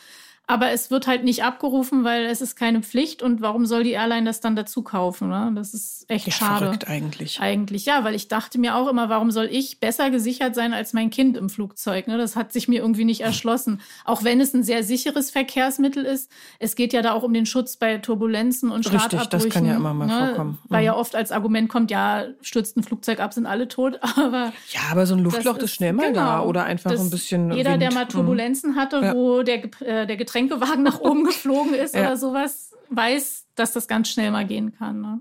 [0.50, 3.22] Aber es wird halt nicht abgerufen, weil es ist keine Pflicht.
[3.22, 5.28] Und warum soll die Airline das dann dazu kaufen?
[5.28, 5.52] Ne?
[5.56, 6.66] Das ist echt ja, schade.
[6.66, 7.42] Verrückt eigentlich.
[7.42, 10.94] Eigentlich ja, weil ich dachte mir auch immer, warum soll ich besser gesichert sein als
[10.94, 12.08] mein Kind im Flugzeug?
[12.08, 12.18] Ne?
[12.18, 13.82] Das hat sich mir irgendwie nicht erschlossen.
[14.06, 16.32] Auch wenn es ein sehr sicheres Verkehrsmittel ist.
[16.60, 19.20] Es geht ja da auch um den Schutz bei Turbulenzen und Startabbrüchen.
[19.20, 20.28] Richtig, das kann ja immer mal ne?
[20.28, 20.60] vorkommen.
[20.70, 21.00] Weil ja mhm.
[21.00, 24.00] oft als Argument kommt, ja, stürzt ein Flugzeug ab, sind alle tot.
[24.16, 27.10] Aber ja, aber so ein Luftloch ist, ist, schnell mal genau, da oder einfach ein
[27.10, 27.52] bisschen.
[27.52, 27.82] Jeder, Wind.
[27.82, 29.14] der mal Turbulenzen hatte, ja.
[29.14, 32.02] wo der, äh, der Getränkewagen nach oben geflogen ist ja.
[32.02, 35.02] oder sowas, weiß, dass das ganz schnell mal gehen kann.
[35.02, 35.20] Ne?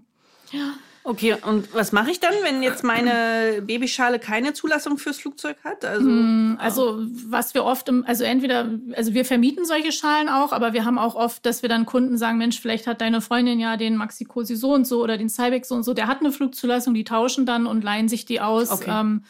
[0.53, 0.75] Ja.
[1.05, 5.85] Okay, und was mache ich dann, wenn jetzt meine Babyschale keine Zulassung fürs Flugzeug hat?
[5.85, 6.99] Also, hm, also
[7.29, 10.99] was wir oft, im, also entweder, also wir vermieten solche Schalen auch, aber wir haben
[10.99, 14.57] auch oft, dass wir dann Kunden sagen, Mensch, vielleicht hat deine Freundin ja den Maxi-Cosi
[14.57, 17.47] so und so oder den Cybex so und so, der hat eine Flugzulassung, die tauschen
[17.47, 18.73] dann und leihen sich die aus.
[18.73, 18.91] Okay.
[18.91, 19.23] Ähm,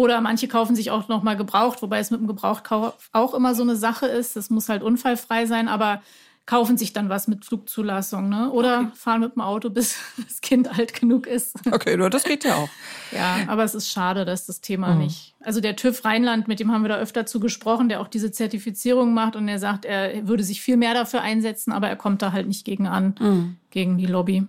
[0.00, 3.54] oder manche kaufen sich auch noch mal gebraucht, wobei es mit dem Gebrauchtkauf auch immer
[3.54, 4.34] so eine Sache ist.
[4.34, 6.00] Das muss halt unfallfrei sein, aber
[6.46, 8.50] kaufen sich dann was mit Flugzulassung, ne?
[8.50, 8.90] Oder okay.
[8.94, 11.54] fahren mit dem Auto, bis das Kind alt genug ist.
[11.70, 12.70] Okay, das geht ja auch.
[13.12, 15.02] ja, aber es ist schade, dass das Thema mhm.
[15.02, 15.34] nicht.
[15.40, 18.32] Also der TÜV Rheinland, mit dem haben wir da öfter zu gesprochen, der auch diese
[18.32, 22.22] Zertifizierung macht und er sagt, er würde sich viel mehr dafür einsetzen, aber er kommt
[22.22, 23.56] da halt nicht gegen an, mhm.
[23.68, 24.46] gegen die Lobby.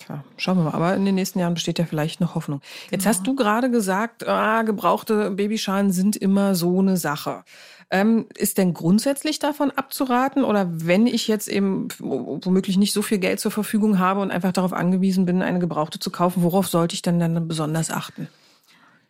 [0.00, 0.74] Klar, schauen wir mal.
[0.74, 2.60] Aber in den nächsten Jahren besteht ja vielleicht noch Hoffnung.
[2.90, 3.04] Jetzt genau.
[3.06, 7.44] hast du gerade gesagt, ah, gebrauchte Babyschalen sind immer so eine Sache.
[7.90, 10.44] Ähm, ist denn grundsätzlich davon abzuraten?
[10.44, 14.52] Oder wenn ich jetzt eben womöglich nicht so viel Geld zur Verfügung habe und einfach
[14.52, 18.28] darauf angewiesen bin, eine gebrauchte zu kaufen, worauf sollte ich denn dann besonders achten?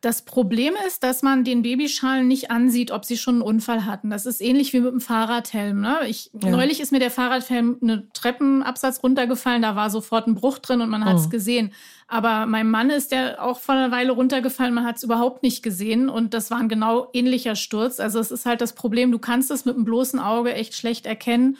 [0.05, 4.11] Das Problem ist, dass man den Babyschalen nicht ansieht, ob sie schon einen Unfall hatten.
[4.11, 5.81] Das ist ähnlich wie mit dem Fahrradhelm.
[5.81, 6.01] Ne?
[6.07, 6.51] Ich, ja.
[6.51, 10.91] Neulich ist mir der Fahrradhelm eine Treppenabsatz runtergefallen, da war sofort ein Bruch drin und
[10.91, 11.31] man hat es oh.
[11.31, 11.73] gesehen.
[12.07, 15.63] Aber meinem Mann ist der auch vor einer Weile runtergefallen, man hat es überhaupt nicht
[15.63, 17.99] gesehen und das war ein genau ähnlicher Sturz.
[17.99, 21.07] Also es ist halt das Problem, du kannst es mit dem bloßen Auge echt schlecht
[21.07, 21.57] erkennen.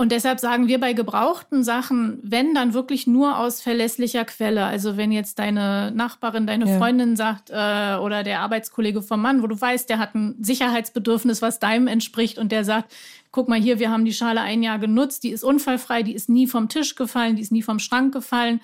[0.00, 4.64] Und deshalb sagen wir bei gebrauchten Sachen, wenn dann wirklich nur aus verlässlicher Quelle.
[4.64, 6.78] Also wenn jetzt deine Nachbarin, deine ja.
[6.78, 11.42] Freundin sagt äh, oder der Arbeitskollege vom Mann, wo du weißt, der hat ein Sicherheitsbedürfnis,
[11.42, 12.94] was deinem entspricht und der sagt,
[13.32, 16.28] guck mal hier, wir haben die Schale ein Jahr genutzt, die ist unfallfrei, die ist
[16.28, 18.60] nie vom Tisch gefallen, die ist nie vom Schrank gefallen.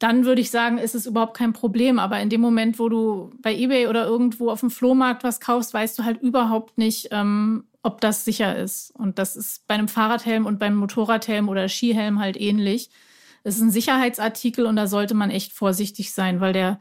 [0.00, 2.00] Dann würde ich sagen, ist es überhaupt kein Problem.
[2.00, 5.72] Aber in dem Moment, wo du bei eBay oder irgendwo auf dem Flohmarkt was kaufst,
[5.72, 8.90] weißt du halt überhaupt nicht, ähm, ob das sicher ist.
[8.90, 12.90] Und das ist bei einem Fahrradhelm und beim Motorradhelm oder Skihelm halt ähnlich.
[13.44, 16.80] Es ist ein Sicherheitsartikel und da sollte man echt vorsichtig sein, weil der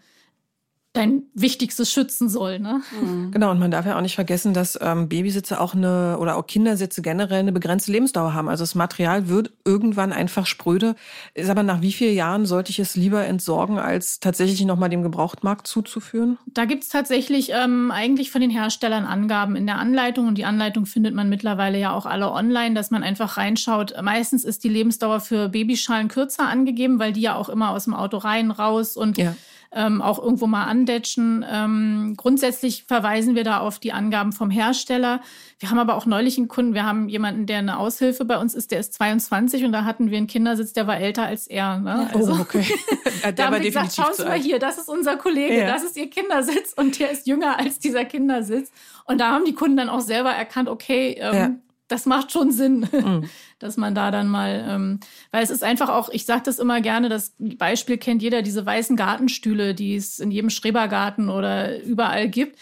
[0.95, 2.59] dein Wichtigstes schützen soll.
[2.59, 2.81] Ne?
[3.01, 3.31] Mhm.
[3.31, 6.47] Genau, und man darf ja auch nicht vergessen, dass ähm, Babysitze auch eine oder auch
[6.47, 8.47] Kindersitze generell eine begrenzte Lebensdauer haben.
[8.47, 10.95] Also das Material wird irgendwann einfach spröde.
[11.33, 15.03] Ist aber nach wie vielen Jahren sollte ich es lieber entsorgen, als tatsächlich nochmal dem
[15.03, 16.37] Gebrauchtmarkt zuzuführen?
[16.47, 20.85] Da gibt's tatsächlich ähm, eigentlich von den Herstellern Angaben in der Anleitung und die Anleitung
[20.85, 23.93] findet man mittlerweile ja auch alle online, dass man einfach reinschaut.
[24.01, 27.93] Meistens ist die Lebensdauer für Babyschalen kürzer angegeben, weil die ja auch immer aus dem
[27.93, 29.35] Auto rein, raus und ja
[29.75, 31.45] ähm, auch irgendwo mal andetschen.
[31.47, 35.21] Ähm, grundsätzlich verweisen wir da auf die Angaben vom Hersteller.
[35.59, 38.55] Wir haben aber auch neulich einen Kunden, wir haben jemanden, der eine Aushilfe bei uns
[38.55, 41.79] ist, der ist 22 und da hatten wir einen Kindersitz, der war älter als er.
[41.79, 42.09] Ne?
[42.13, 42.65] Oh, also, oh, okay.
[43.35, 45.67] da haben wir gesagt, schauen Sie mal hier, das ist unser Kollege, ja.
[45.67, 48.71] das ist Ihr Kindersitz und der ist jünger als dieser Kindersitz.
[49.03, 51.51] Und da haben die Kunden dann auch selber erkannt, okay, ähm, ja
[51.87, 53.29] das macht schon Sinn, mhm.
[53.59, 54.99] dass man da dann mal, ähm,
[55.31, 58.65] weil es ist einfach auch, ich sage das immer gerne, das Beispiel kennt jeder, diese
[58.65, 62.57] weißen Gartenstühle, die es in jedem Schrebergarten oder überall gibt.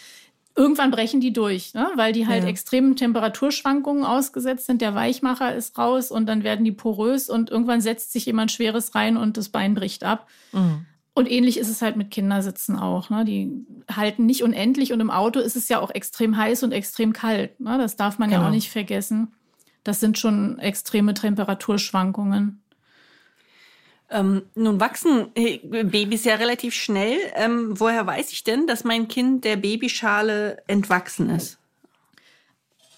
[0.56, 1.90] Irgendwann brechen die durch, ne?
[1.96, 2.48] weil die halt ja.
[2.48, 4.80] extremen Temperaturschwankungen ausgesetzt sind.
[4.82, 8.94] Der Weichmacher ist raus und dann werden die porös und irgendwann setzt sich jemand Schweres
[8.94, 10.28] rein und das Bein bricht ab.
[10.52, 10.86] Mhm.
[11.16, 13.08] Und ähnlich ist es halt mit Kindersitzen auch.
[13.08, 13.24] Ne?
[13.24, 13.52] Die
[13.90, 17.58] halten nicht unendlich und im Auto ist es ja auch extrem heiß und extrem kalt.
[17.60, 17.78] Ne?
[17.78, 18.42] Das darf man genau.
[18.42, 19.32] ja auch nicht vergessen.
[19.84, 22.60] Das sind schon extreme Temperaturschwankungen.
[24.10, 27.18] Ähm, nun wachsen Babys ja relativ schnell.
[27.34, 31.58] Ähm, woher weiß ich denn, dass mein Kind der Babyschale entwachsen ist?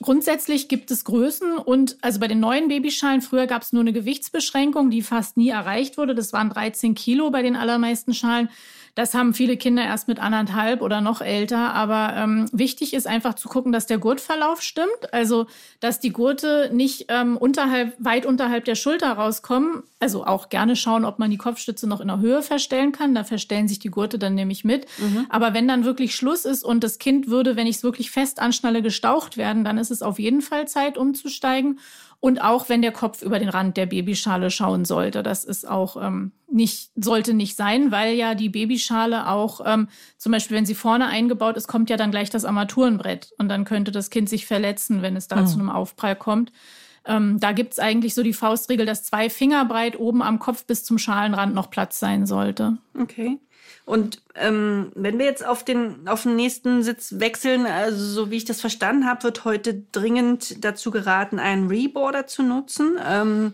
[0.07, 3.93] Grundsätzlich gibt es Größen und also bei den neuen Babyschalen, früher gab es nur eine
[3.93, 6.15] Gewichtsbeschränkung, die fast nie erreicht wurde.
[6.15, 8.49] Das waren 13 Kilo bei den allermeisten Schalen.
[8.97, 11.75] Das haben viele Kinder erst mit anderthalb oder noch älter.
[11.75, 15.13] Aber ähm, wichtig ist einfach zu gucken, dass der Gurtverlauf stimmt.
[15.13, 15.47] Also,
[15.81, 19.83] dass die Gurte nicht ähm, unterhalb, weit unterhalb der Schulter rauskommen.
[20.01, 23.15] Also auch gerne schauen, ob man die Kopfstütze noch in der Höhe verstellen kann.
[23.15, 24.87] Da verstellen sich die Gurte dann nämlich mit.
[24.97, 25.27] Mhm.
[25.29, 28.41] Aber wenn dann wirklich Schluss ist und das Kind würde, wenn ich es wirklich fest
[28.41, 31.81] anschnalle, gestaucht werden, dann ist es auf jeden Fall Zeit, umzusteigen.
[32.19, 35.23] Und auch wenn der Kopf über den Rand der Babyschale schauen sollte.
[35.23, 40.33] Das ist auch ähm, nicht, sollte nicht sein, weil ja die Babyschale auch, ähm, zum
[40.33, 43.33] Beispiel, wenn sie vorne eingebaut ist, kommt ja dann gleich das Armaturenbrett.
[43.39, 45.47] Und dann könnte das Kind sich verletzen, wenn es da mhm.
[45.47, 46.53] zu einem Aufprall kommt.
[47.05, 50.85] Ähm, da gibt's eigentlich so die Faustregel, dass zwei Finger breit oben am Kopf bis
[50.85, 52.79] zum Schalenrand noch Platz sein sollte.
[52.99, 53.39] Okay.
[53.87, 58.37] Und ähm, wenn wir jetzt auf den, auf den nächsten Sitz wechseln, also so wie
[58.37, 62.99] ich das verstanden habe, wird heute dringend dazu geraten, einen Reboarder zu nutzen.
[63.09, 63.53] Ähm,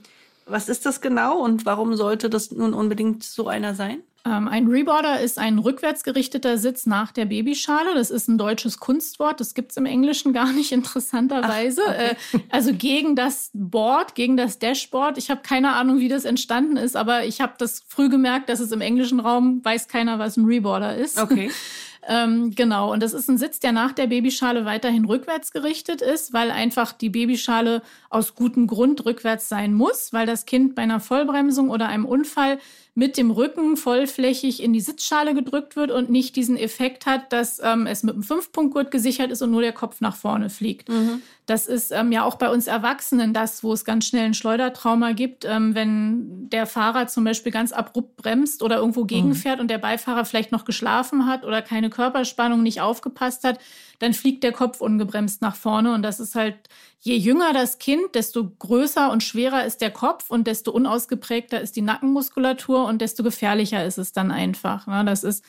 [0.52, 4.02] was ist das genau und warum sollte das nun unbedingt so einer sein?
[4.24, 7.94] Ähm, ein Reboarder ist ein rückwärts gerichteter Sitz nach der Babyschale.
[7.94, 9.40] Das ist ein deutsches Kunstwort.
[9.40, 11.82] Das gibt es im Englischen gar nicht, interessanterweise.
[11.84, 12.16] Ach, okay.
[12.32, 15.18] äh, also gegen das Board, gegen das Dashboard.
[15.18, 18.60] Ich habe keine Ahnung, wie das entstanden ist, aber ich habe das früh gemerkt, dass
[18.60, 21.18] es im englischen Raum weiß keiner, was ein Reboarder ist.
[21.18, 21.50] Okay.
[22.08, 26.32] Ähm, genau, und das ist ein Sitz, der nach der Babyschale weiterhin rückwärts gerichtet ist,
[26.32, 31.00] weil einfach die Babyschale aus gutem Grund rückwärts sein muss, weil das Kind bei einer
[31.00, 32.58] Vollbremsung oder einem Unfall
[32.94, 37.60] mit dem Rücken vollflächig in die Sitzschale gedrückt wird und nicht diesen Effekt hat, dass
[37.62, 40.88] ähm, es mit einem Fünfpunktgurt gesichert ist und nur der Kopf nach vorne fliegt.
[40.88, 41.22] Mhm.
[41.46, 45.12] Das ist ähm, ja auch bei uns Erwachsenen das, wo es ganz schnell ein Schleudertrauma
[45.12, 49.62] gibt, ähm, wenn der Fahrer zum Beispiel ganz abrupt bremst oder irgendwo gegenfährt mhm.
[49.62, 53.58] und der Beifahrer vielleicht noch geschlafen hat oder keine Körperspannung nicht aufgepasst hat,
[53.98, 56.56] dann fliegt der Kopf ungebremst nach vorne und das ist halt
[57.00, 61.74] je jünger das Kind, desto größer und schwerer ist der Kopf und desto unausgeprägter ist
[61.74, 64.86] die Nackenmuskulatur und desto gefährlicher ist es dann einfach.
[64.86, 65.04] Ne?
[65.04, 65.44] Das ist,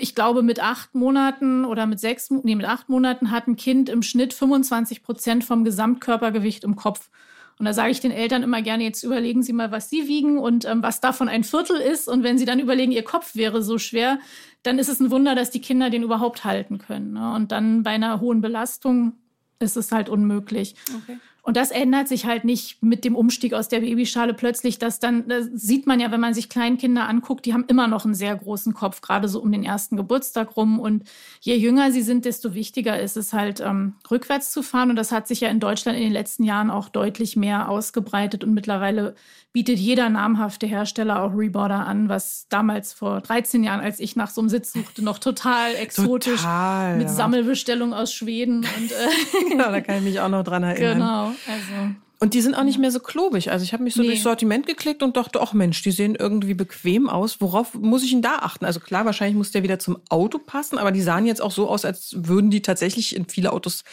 [0.00, 3.88] ich glaube, mit acht Monaten oder mit sechs, nee, mit acht Monaten hat ein Kind
[3.88, 7.10] im Schnitt 25 Prozent vom Gesamtkörpergewicht im Kopf.
[7.58, 10.38] Und da sage ich den Eltern immer gerne, jetzt überlegen Sie mal, was Sie wiegen
[10.38, 12.08] und ähm, was davon ein Viertel ist.
[12.08, 14.18] Und wenn Sie dann überlegen, Ihr Kopf wäre so schwer,
[14.62, 17.12] dann ist es ein Wunder, dass die Kinder den überhaupt halten können.
[17.12, 17.34] Ne?
[17.34, 19.12] Und dann bei einer hohen Belastung
[19.58, 20.74] ist es halt unmöglich.
[21.02, 21.18] Okay.
[21.42, 24.78] Und das ändert sich halt nicht mit dem Umstieg aus der Babyschale plötzlich.
[24.78, 28.04] dass dann das sieht man ja, wenn man sich Kleinkinder anguckt, die haben immer noch
[28.04, 30.78] einen sehr großen Kopf, gerade so um den ersten Geburtstag rum.
[30.78, 31.04] Und
[31.40, 34.90] je jünger sie sind, desto wichtiger ist es halt, ähm, rückwärts zu fahren.
[34.90, 38.44] Und das hat sich ja in Deutschland in den letzten Jahren auch deutlich mehr ausgebreitet.
[38.44, 39.14] Und mittlerweile
[39.52, 44.30] bietet jeder namhafte Hersteller auch Reboarder an, was damals vor 13 Jahren, als ich nach
[44.30, 47.12] so einem Sitz suchte, noch total exotisch total, mit ja.
[47.12, 48.58] Sammelbestellung aus Schweden.
[48.58, 50.98] Und, äh, ja, da kann ich mich auch noch dran erinnern.
[50.98, 51.94] Genau, also.
[52.22, 53.50] Und die sind auch nicht mehr so klobig.
[53.50, 54.08] Also ich habe mich so nee.
[54.08, 57.40] durchs Sortiment geklickt und dachte, ach Mensch, die sehen irgendwie bequem aus.
[57.40, 58.66] Worauf muss ich denn da achten?
[58.66, 61.66] Also klar, wahrscheinlich muss der wieder zum Auto passen, aber die sahen jetzt auch so
[61.66, 63.84] aus, als würden die tatsächlich in viele Autos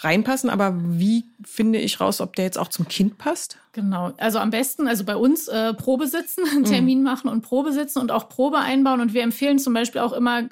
[0.00, 0.50] reinpassen.
[0.50, 3.56] Aber wie finde ich raus, ob der jetzt auch zum Kind passt?
[3.72, 4.12] Genau.
[4.18, 7.04] Also am besten, also bei uns äh, Probe sitzen, einen Termin mhm.
[7.04, 9.00] machen und Probe sitzen und auch Probe einbauen.
[9.00, 10.50] Und wir empfehlen zum Beispiel auch immer,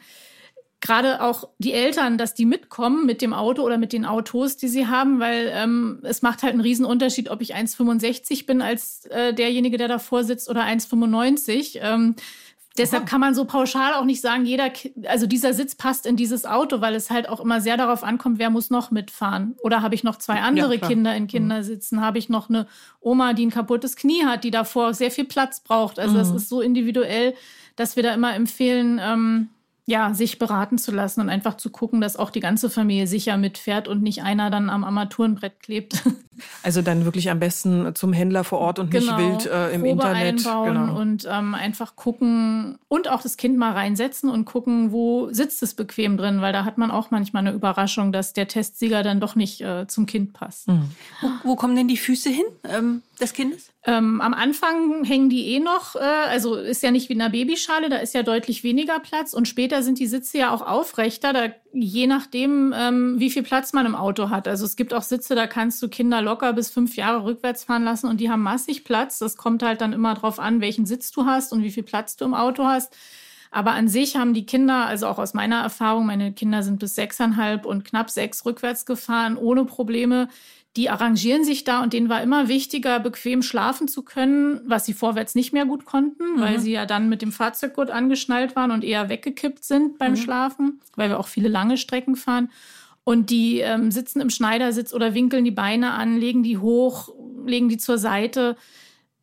[0.80, 4.68] gerade auch die Eltern, dass die mitkommen mit dem Auto oder mit den Autos, die
[4.68, 9.06] sie haben, weil ähm, es macht halt einen riesen Unterschied, ob ich 1,65 bin als
[9.06, 11.78] äh, derjenige, der davor sitzt oder 1,95.
[11.80, 12.14] Ähm,
[12.78, 14.70] Deshalb kann man so pauschal auch nicht sagen, jeder,
[15.06, 18.38] also dieser Sitz passt in dieses Auto, weil es halt auch immer sehr darauf ankommt,
[18.38, 19.56] wer muss noch mitfahren.
[19.62, 21.28] Oder habe ich noch zwei andere ja, Kinder in mhm.
[21.28, 22.00] Kindersitzen?
[22.00, 22.66] Habe ich noch eine
[23.00, 25.98] Oma, die ein kaputtes Knie hat, die davor sehr viel Platz braucht?
[25.98, 26.36] Also es mhm.
[26.36, 27.34] ist so individuell,
[27.76, 29.48] dass wir da immer empfehlen, ähm,
[29.88, 33.38] ja, sich beraten zu lassen und einfach zu gucken, dass auch die ganze Familie sicher
[33.38, 36.02] mitfährt und nicht einer dann am Armaturenbrett klebt.
[36.62, 39.80] Also dann wirklich am besten zum Händler vor Ort und genau, nicht wild äh, im
[39.80, 40.46] Probe Internet.
[40.46, 41.00] Einbauen genau.
[41.00, 45.74] Und ähm, einfach gucken und auch das Kind mal reinsetzen und gucken, wo sitzt es
[45.74, 49.34] bequem drin, weil da hat man auch manchmal eine Überraschung, dass der Testsieger dann doch
[49.34, 50.68] nicht äh, zum Kind passt.
[50.68, 50.92] Mhm.
[51.20, 53.70] Wo, wo, kommen denn die Füße hin ähm, des Kindes?
[53.84, 57.30] Ähm, am Anfang hängen die eh noch, äh, also ist ja nicht wie in einer
[57.30, 61.32] Babyschale, da ist ja deutlich weniger Platz und später sind die Sitze ja auch aufrechter,
[61.32, 64.48] da, je nachdem, ähm, wie viel Platz man im Auto hat.
[64.48, 67.84] Also es gibt auch Sitze, da kannst du Kinder locker bis fünf Jahre rückwärts fahren
[67.84, 69.18] lassen und die haben massig Platz.
[69.18, 72.16] Das kommt halt dann immer drauf an, welchen Sitz du hast und wie viel Platz
[72.16, 72.94] du im Auto hast.
[73.50, 76.94] Aber an sich haben die Kinder, also auch aus meiner Erfahrung, meine Kinder sind bis
[76.94, 80.28] sechseinhalb und knapp sechs rückwärts gefahren, ohne Probleme
[80.78, 84.94] die arrangieren sich da und denen war immer wichtiger, bequem schlafen zu können, was sie
[84.94, 86.40] vorwärts nicht mehr gut konnten, mhm.
[86.40, 90.16] weil sie ja dann mit dem Fahrzeuggurt angeschnallt waren und eher weggekippt sind beim mhm.
[90.18, 92.52] Schlafen, weil wir auch viele lange Strecken fahren.
[93.02, 97.08] Und die ähm, sitzen im Schneidersitz oder winkeln die Beine an, legen die hoch,
[97.44, 98.56] legen die zur Seite.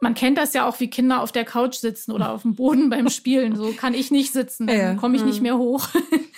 [0.02, 2.90] Man kennt das ja auch, wie Kinder auf der Couch sitzen oder auf dem Boden
[2.90, 3.56] beim Spielen.
[3.56, 4.94] So kann ich nicht sitzen, dann ja.
[4.96, 5.44] komme ich nicht mhm.
[5.44, 5.88] mehr hoch.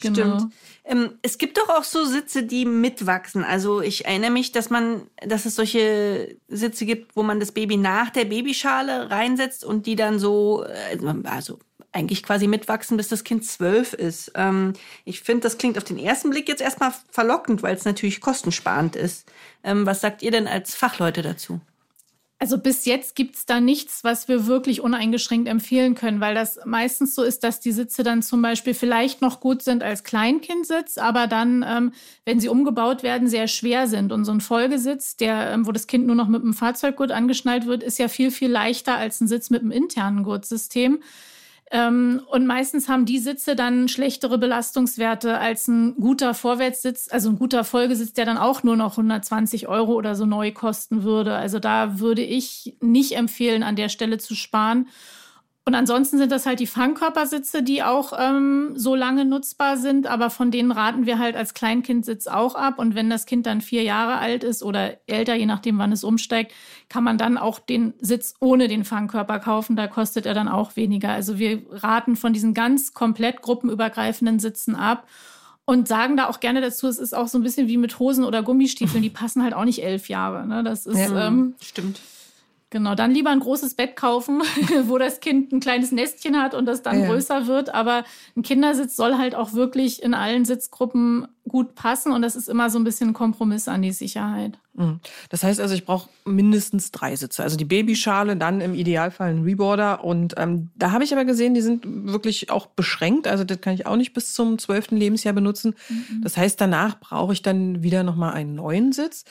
[0.00, 0.38] genau.
[0.38, 0.52] Stimmt.
[0.84, 3.44] Ähm, es gibt doch auch so Sitze, die mitwachsen.
[3.44, 7.76] Also ich erinnere mich, dass man, dass es solche Sitze gibt, wo man das Baby
[7.76, 11.58] nach der Babyschale reinsetzt und die dann so, äh, also
[11.94, 14.32] eigentlich quasi mitwachsen, bis das Kind zwölf ist.
[14.34, 14.72] Ähm,
[15.04, 18.96] ich finde, das klingt auf den ersten Blick jetzt erstmal verlockend, weil es natürlich kostensparend
[18.96, 19.30] ist.
[19.62, 21.60] Ähm, was sagt ihr denn als Fachleute dazu?
[22.40, 26.58] Also bis jetzt gibt es da nichts, was wir wirklich uneingeschränkt empfehlen können, weil das
[26.64, 30.98] meistens so ist, dass die Sitze dann zum Beispiel vielleicht noch gut sind als Kleinkindsitz,
[30.98, 31.92] aber dann, ähm,
[32.24, 34.10] wenn sie umgebaut werden, sehr schwer sind.
[34.12, 37.66] Und so ein Folgesitz, der, ähm, wo das Kind nur noch mit einem Fahrzeuggurt angeschnallt
[37.66, 41.02] wird, ist ja viel, viel leichter als ein Sitz mit einem internen Gurtsystem.
[41.70, 47.38] Ähm, und meistens haben die Sitze dann schlechtere Belastungswerte als ein guter Vorwärtssitz, also ein
[47.38, 51.34] guter Folgesitz, der dann auch nur noch 120 Euro oder so neu kosten würde.
[51.34, 54.88] Also da würde ich nicht empfehlen, an der Stelle zu sparen.
[55.66, 60.28] Und ansonsten sind das halt die Fangkörpersitze, die auch ähm, so lange nutzbar sind, aber
[60.28, 62.78] von denen raten wir halt als Kleinkindsitz auch ab.
[62.78, 66.04] Und wenn das Kind dann vier Jahre alt ist oder älter, je nachdem, wann es
[66.04, 66.52] umsteigt,
[66.90, 69.74] kann man dann auch den Sitz ohne den Fangkörper kaufen.
[69.74, 71.08] Da kostet er dann auch weniger.
[71.08, 75.06] Also wir raten von diesen ganz komplett gruppenübergreifenden Sitzen ab
[75.64, 78.24] und sagen da auch gerne dazu, es ist auch so ein bisschen wie mit Hosen
[78.24, 80.46] oder Gummistiefeln, die passen halt auch nicht elf Jahre.
[80.46, 80.62] Ne?
[80.62, 82.00] Das ist ja, ähm, stimmt.
[82.74, 84.42] Genau, dann lieber ein großes Bett kaufen,
[84.86, 87.06] wo das Kind ein kleines Nestchen hat und das dann ja.
[87.06, 87.72] größer wird.
[87.72, 88.02] Aber
[88.36, 92.70] ein Kindersitz soll halt auch wirklich in allen Sitzgruppen gut passen und das ist immer
[92.70, 94.58] so ein bisschen ein Kompromiss an die Sicherheit.
[94.72, 94.98] Mhm.
[95.28, 97.44] Das heißt also, ich brauche mindestens drei Sitze.
[97.44, 100.02] Also die Babyschale, dann im Idealfall ein Reboarder.
[100.02, 103.28] Und ähm, da habe ich aber gesehen, die sind wirklich auch beschränkt.
[103.28, 105.76] Also das kann ich auch nicht bis zum zwölften Lebensjahr benutzen.
[105.88, 106.22] Mhm.
[106.22, 109.24] Das heißt, danach brauche ich dann wieder nochmal einen neuen Sitz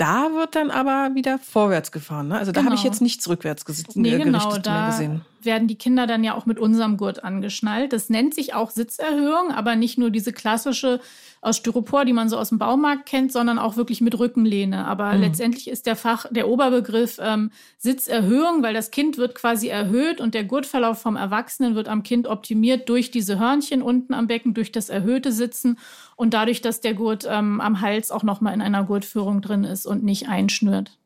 [0.00, 2.28] da wird dann aber wieder vorwärts gefahren.
[2.28, 2.38] Ne?
[2.38, 2.70] Also da genau.
[2.70, 5.22] habe ich jetzt nichts rückwärts ges nee, genau, gerichtet da gesehen.
[5.42, 7.92] Werden die Kinder dann ja auch mit unserem Gurt angeschnallt.
[7.92, 11.00] Das nennt sich auch Sitzerhöhung, aber nicht nur diese klassische
[11.42, 14.84] aus Styropor, die man so aus dem Baumarkt kennt, sondern auch wirklich mit Rückenlehne.
[14.86, 15.22] Aber mhm.
[15.22, 20.34] letztendlich ist der Fach, der Oberbegriff ähm, Sitzerhöhung, weil das Kind wird quasi erhöht und
[20.34, 24.70] der Gurtverlauf vom Erwachsenen wird am Kind optimiert durch diese Hörnchen unten am Becken, durch
[24.70, 25.78] das erhöhte Sitzen
[26.16, 29.86] und dadurch, dass der Gurt ähm, am Hals auch nochmal in einer Gurtführung drin ist
[29.86, 30.99] und nicht einschnürt.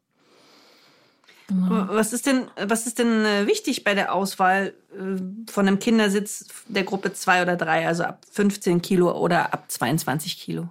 [1.49, 1.89] Genau.
[1.91, 6.47] Was ist denn, was ist denn äh, wichtig bei der Auswahl äh, von einem Kindersitz
[6.69, 10.69] der Gruppe 2 oder 3, also ab 15 Kilo oder ab 22 Kilo?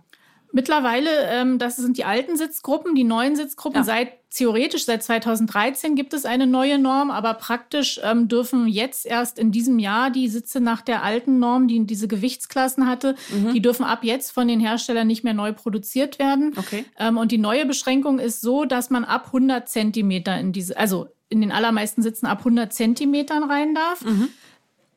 [0.51, 3.81] Mittlerweile, ähm, das sind die alten Sitzgruppen, die neuen Sitzgruppen.
[3.81, 3.83] Ja.
[3.83, 9.37] Seit theoretisch seit 2013 gibt es eine neue Norm, aber praktisch ähm, dürfen jetzt erst
[9.37, 13.53] in diesem Jahr die Sitze nach der alten Norm, die diese Gewichtsklassen hatte, mhm.
[13.53, 16.53] die dürfen ab jetzt von den Herstellern nicht mehr neu produziert werden.
[16.57, 16.85] Okay.
[16.97, 21.07] Ähm, und die neue Beschränkung ist so, dass man ab 100 Zentimeter in diese, also
[21.29, 24.03] in den allermeisten Sitzen ab 100 Zentimetern rein darf.
[24.03, 24.29] Mhm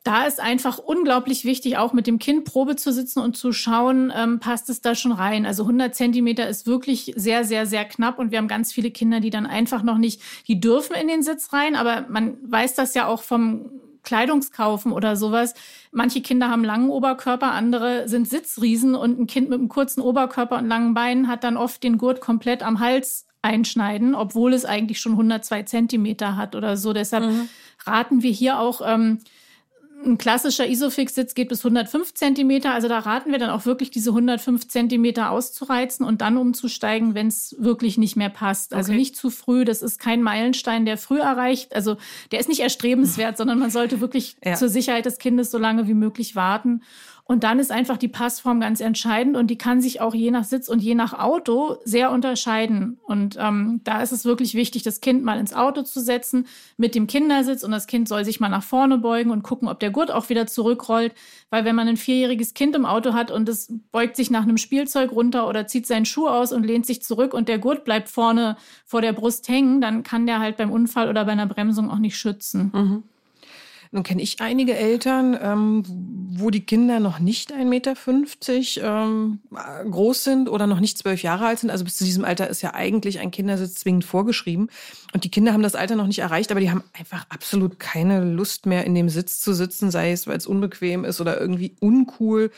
[0.07, 4.13] da ist einfach unglaublich wichtig, auch mit dem Kind Probe zu sitzen und zu schauen,
[4.15, 5.45] ähm, passt es da schon rein.
[5.45, 9.19] Also 100 Zentimeter ist wirklich sehr, sehr, sehr knapp und wir haben ganz viele Kinder,
[9.19, 12.93] die dann einfach noch nicht, die dürfen in den Sitz rein, aber man weiß das
[12.93, 13.69] ja auch vom
[14.03, 15.53] Kleidungskaufen oder sowas.
[15.91, 20.57] Manche Kinder haben langen Oberkörper, andere sind Sitzriesen und ein Kind mit einem kurzen Oberkörper
[20.57, 25.01] und langen Beinen hat dann oft den Gurt komplett am Hals einschneiden, obwohl es eigentlich
[25.01, 26.93] schon 102 Zentimeter hat oder so.
[26.93, 27.49] Deshalb mhm.
[27.85, 29.19] raten wir hier auch, ähm,
[30.05, 32.73] ein klassischer Isofix-Sitz geht bis 105 Zentimeter.
[32.73, 37.27] Also da raten wir dann auch wirklich, diese 105 Zentimeter auszureizen und dann umzusteigen, wenn
[37.27, 38.73] es wirklich nicht mehr passt.
[38.73, 38.99] Also okay.
[38.99, 39.65] nicht zu früh.
[39.65, 41.75] Das ist kein Meilenstein, der früh erreicht.
[41.75, 41.97] Also
[42.31, 44.55] der ist nicht erstrebenswert, sondern man sollte wirklich ja.
[44.55, 46.81] zur Sicherheit des Kindes so lange wie möglich warten.
[47.27, 50.45] Und dann ist einfach die Passform ganz entscheidend und die kann sich auch je nach
[50.45, 52.99] Sitz und je nach Auto sehr unterscheiden.
[53.03, 56.95] Und ähm, da ist es wirklich wichtig, das Kind mal ins Auto zu setzen mit
[56.95, 59.91] dem Kindersitz und das Kind soll sich mal nach vorne beugen und gucken, ob der
[59.91, 61.13] Gurt auch wieder zurückrollt.
[61.49, 64.57] Weil wenn man ein vierjähriges Kind im Auto hat und es beugt sich nach einem
[64.57, 68.07] Spielzeug runter oder zieht seinen Schuh aus und lehnt sich zurück und der Gurt bleibt
[68.07, 71.91] vorne vor der Brust hängen, dann kann der halt beim Unfall oder bei einer Bremsung
[71.91, 72.71] auch nicht schützen.
[72.73, 73.03] Mhm.
[73.91, 75.83] Nun kenne ich einige Eltern, ähm,
[76.39, 77.93] wo die Kinder noch nicht 1,50 Meter
[78.83, 79.39] ähm,
[79.89, 81.69] groß sind oder noch nicht zwölf Jahre alt sind.
[81.69, 84.69] Also bis zu diesem Alter ist ja eigentlich ein Kindersitz zwingend vorgeschrieben.
[85.13, 88.23] Und die Kinder haben das Alter noch nicht erreicht, aber die haben einfach absolut keine
[88.23, 91.75] Lust mehr, in dem Sitz zu sitzen, sei es, weil es unbequem ist oder irgendwie
[91.79, 92.51] uncool.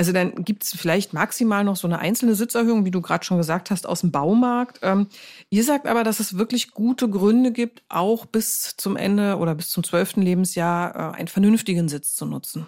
[0.00, 3.36] Also dann gibt es vielleicht maximal noch so eine einzelne Sitzerhöhung, wie du gerade schon
[3.36, 4.78] gesagt hast, aus dem Baumarkt.
[4.80, 5.08] Ähm,
[5.50, 9.68] ihr sagt aber, dass es wirklich gute Gründe gibt, auch bis zum Ende oder bis
[9.68, 12.66] zum zwölften Lebensjahr äh, einen vernünftigen Sitz zu nutzen.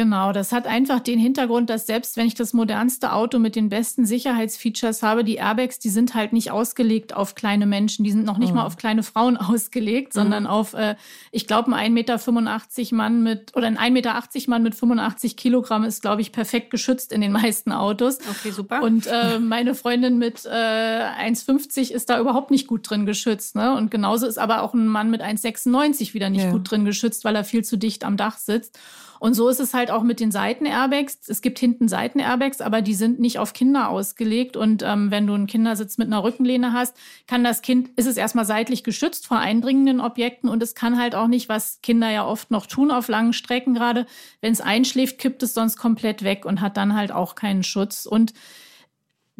[0.00, 3.68] Genau, das hat einfach den Hintergrund, dass selbst wenn ich das modernste Auto mit den
[3.68, 8.24] besten Sicherheitsfeatures habe, die Airbags, die sind halt nicht ausgelegt auf kleine Menschen, die sind
[8.24, 8.56] noch nicht mhm.
[8.56, 10.48] mal auf kleine Frauen ausgelegt, sondern mhm.
[10.48, 10.96] auf, äh,
[11.32, 15.84] ich glaube, ein 1,85 Meter Mann mit, oder ein 1,80 Meter Mann mit 85 Kilogramm
[15.84, 18.20] ist, glaube ich, perfekt geschützt in den meisten Autos.
[18.20, 18.82] Okay, super.
[18.82, 23.54] Und äh, meine Freundin mit äh, 1,50 ist da überhaupt nicht gut drin geschützt.
[23.54, 23.76] Ne?
[23.76, 26.52] Und genauso ist aber auch ein Mann mit 1,96 wieder nicht ja.
[26.52, 28.78] gut drin geschützt, weil er viel zu dicht am Dach sitzt.
[29.20, 31.28] Und so ist es halt halt auch mit den Seitenairbags.
[31.28, 34.56] Es gibt hinten Seitenairbags, aber die sind nicht auf Kinder ausgelegt.
[34.56, 38.16] Und ähm, wenn du einen Kindersitz mit einer Rückenlehne hast, kann das Kind, ist es
[38.16, 42.24] erstmal seitlich geschützt vor eindringenden Objekten und es kann halt auch nicht, was Kinder ja
[42.26, 44.06] oft noch tun auf langen Strecken gerade,
[44.40, 48.06] wenn es einschläft, kippt es sonst komplett weg und hat dann halt auch keinen Schutz.
[48.06, 48.32] Und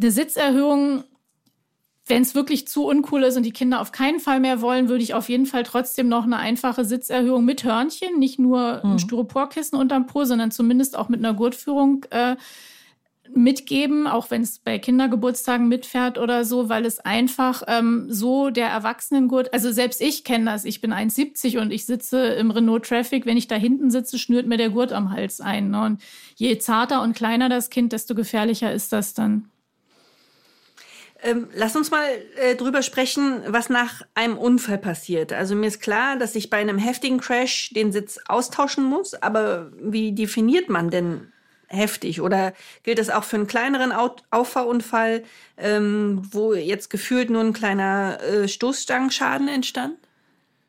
[0.00, 1.04] eine Sitzerhöhung
[2.10, 5.02] wenn es wirklich zu uncool ist und die Kinder auf keinen Fall mehr wollen, würde
[5.02, 8.98] ich auf jeden Fall trotzdem noch eine einfache Sitzerhöhung mit Hörnchen, nicht nur ein mhm.
[8.98, 12.36] Styroporkissen unterm Po, sondern zumindest auch mit einer Gurtführung äh,
[13.34, 18.68] mitgeben, auch wenn es bei Kindergeburtstagen mitfährt oder so, weil es einfach ähm, so der
[18.68, 23.26] Erwachsenengurt, also selbst ich kenne das, ich bin 1,70 und ich sitze im Renault Traffic,
[23.26, 25.70] wenn ich da hinten sitze, schnürt mir der Gurt am Hals ein.
[25.70, 25.82] Ne?
[25.82, 26.02] Und
[26.34, 29.48] je zarter und kleiner das Kind, desto gefährlicher ist das dann.
[31.22, 32.06] Ähm, lass uns mal
[32.36, 35.32] äh, drüber sprechen, was nach einem Unfall passiert.
[35.32, 39.70] Also mir ist klar, dass ich bei einem heftigen Crash den Sitz austauschen muss, aber
[39.78, 41.32] wie definiert man denn
[41.68, 42.20] heftig?
[42.20, 42.52] Oder
[42.82, 43.92] gilt das auch für einen kleineren
[44.30, 45.22] Auffahrunfall,
[45.56, 49.96] ähm, wo jetzt gefühlt nur ein kleiner äh, Stoßstangenschaden entstand?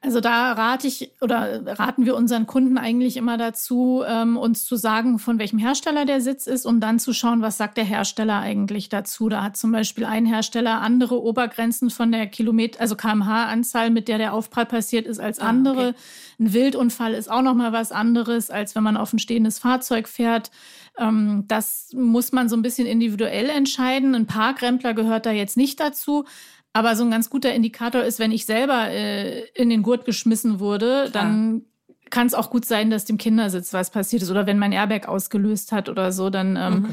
[0.04, 4.76] Also da rate ich oder raten wir unseren Kunden eigentlich immer dazu, ähm, uns zu
[4.76, 8.40] sagen, von welchem Hersteller der Sitz ist, um dann zu schauen, was sagt der Hersteller
[8.40, 9.30] eigentlich dazu.
[9.30, 14.18] Da hat zum Beispiel ein Hersteller andere Obergrenzen von der Kilometer, also kmh-Anzahl, mit der
[14.18, 15.86] der Aufprall passiert ist, als ah, andere.
[15.86, 15.98] Ah, okay.
[16.40, 20.08] Ein Wildunfall ist auch noch mal was anderes, als wenn man auf ein stehendes Fahrzeug
[20.08, 20.50] fährt.
[20.98, 24.16] Ähm, das muss man so ein bisschen individuell entscheiden.
[24.16, 26.26] Ein Parkrempler gehört da jetzt nicht dazu.
[26.74, 30.60] Aber so ein ganz guter Indikator ist, wenn ich selber äh, in den Gurt geschmissen
[30.60, 31.24] wurde, Klar.
[31.24, 31.66] dann
[32.12, 35.08] kann es auch gut sein, dass dem Kindersitz was passiert ist oder wenn mein Airbag
[35.08, 36.90] ausgelöst hat oder so, dann ähm, mhm.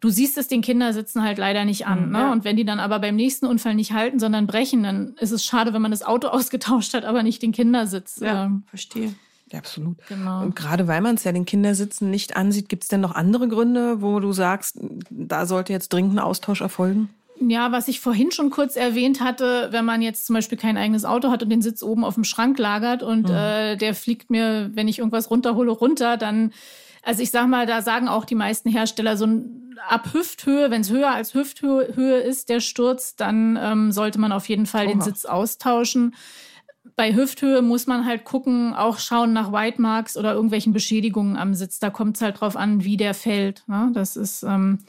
[0.00, 2.06] du siehst es den Kindersitzen halt leider nicht an.
[2.06, 2.18] Mhm, ne?
[2.18, 2.32] Ja.
[2.32, 5.44] Und wenn die dann aber beim nächsten Unfall nicht halten, sondern brechen, dann ist es
[5.44, 8.20] schade, wenn man das Auto ausgetauscht hat, aber nicht den Kindersitz.
[8.20, 9.14] Ja, ähm, verstehe.
[9.52, 9.98] Ja, absolut.
[10.08, 10.42] Genau.
[10.42, 13.48] Und gerade weil man es ja den Kindersitzen nicht ansieht, gibt es denn noch andere
[13.48, 14.78] Gründe, wo du sagst,
[15.10, 17.10] da sollte jetzt dringend ein Austausch erfolgen?
[17.50, 21.04] Ja, was ich vorhin schon kurz erwähnt hatte, wenn man jetzt zum Beispiel kein eigenes
[21.04, 23.34] Auto hat und den Sitz oben auf dem Schrank lagert und mhm.
[23.34, 26.52] äh, der fliegt mir, wenn ich irgendwas runterhole, runter, dann,
[27.02, 30.82] also ich sag mal, da sagen auch die meisten Hersteller so ein, ab Hüfthöhe, wenn
[30.82, 34.92] es höher als Hüfthöhe ist, der Sturz, dann ähm, sollte man auf jeden Fall Oha.
[34.92, 36.14] den Sitz austauschen.
[36.96, 41.54] Bei Hüfthöhe muss man halt gucken, auch schauen nach White Marks oder irgendwelchen Beschädigungen am
[41.54, 41.78] Sitz.
[41.78, 43.64] Da kommt es halt drauf an, wie der fällt.
[43.66, 43.90] Ne?
[43.94, 44.80] Das ist ähm,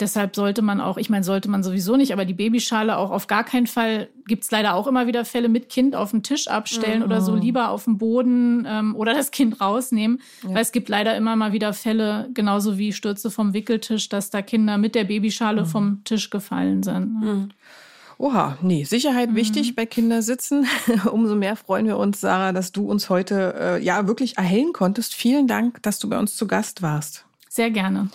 [0.00, 3.28] Deshalb sollte man auch, ich meine, sollte man sowieso nicht, aber die Babyschale auch auf
[3.28, 6.48] gar keinen Fall, gibt es leider auch immer wieder Fälle mit Kind auf den Tisch
[6.48, 7.04] abstellen mhm.
[7.04, 7.40] oder so mhm.
[7.40, 10.20] lieber auf dem Boden ähm, oder das Kind rausnehmen.
[10.42, 10.50] Ja.
[10.50, 14.42] Weil es gibt leider immer mal wieder Fälle, genauso wie Stürze vom Wickeltisch, dass da
[14.42, 15.66] Kinder mit der Babyschale mhm.
[15.66, 17.20] vom Tisch gefallen sind.
[17.20, 17.48] Mhm.
[18.18, 19.36] Oha, nee, Sicherheit mhm.
[19.36, 20.66] wichtig bei Kindersitzen.
[21.12, 25.14] Umso mehr freuen wir uns, Sarah, dass du uns heute äh, ja wirklich erhellen konntest.
[25.14, 27.24] Vielen Dank, dass du bei uns zu Gast warst.
[27.48, 28.08] Sehr gerne.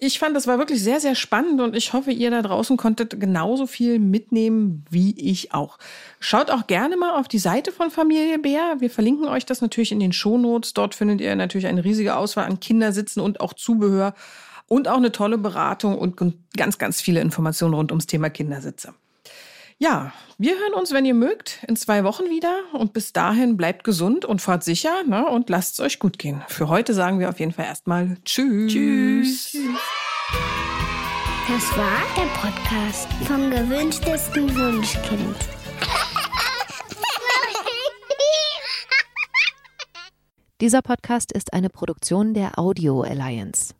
[0.00, 3.18] Ich fand, das war wirklich sehr, sehr spannend und ich hoffe, ihr da draußen konntet
[3.18, 5.78] genauso viel mitnehmen wie ich auch.
[6.20, 8.76] Schaut auch gerne mal auf die Seite von Familie Bär.
[8.80, 10.74] Wir verlinken euch das natürlich in den Shownotes.
[10.74, 14.14] Dort findet ihr natürlich eine riesige Auswahl an Kindersitzen und auch Zubehör
[14.66, 16.16] und auch eine tolle Beratung und
[16.56, 18.94] ganz, ganz viele Informationen rund ums Thema Kindersitze.
[19.80, 22.62] Ja, wir hören uns, wenn ihr mögt, in zwei Wochen wieder.
[22.72, 26.42] Und bis dahin bleibt gesund und fahrt sicher ne, und lasst es euch gut gehen.
[26.48, 28.72] Für heute sagen wir auf jeden Fall erstmal Tschüss.
[28.72, 29.56] Tschüss.
[31.46, 35.36] Das war der Podcast vom gewünschtesten Wunschkind.
[40.60, 43.77] Dieser Podcast ist eine Produktion der Audio Alliance.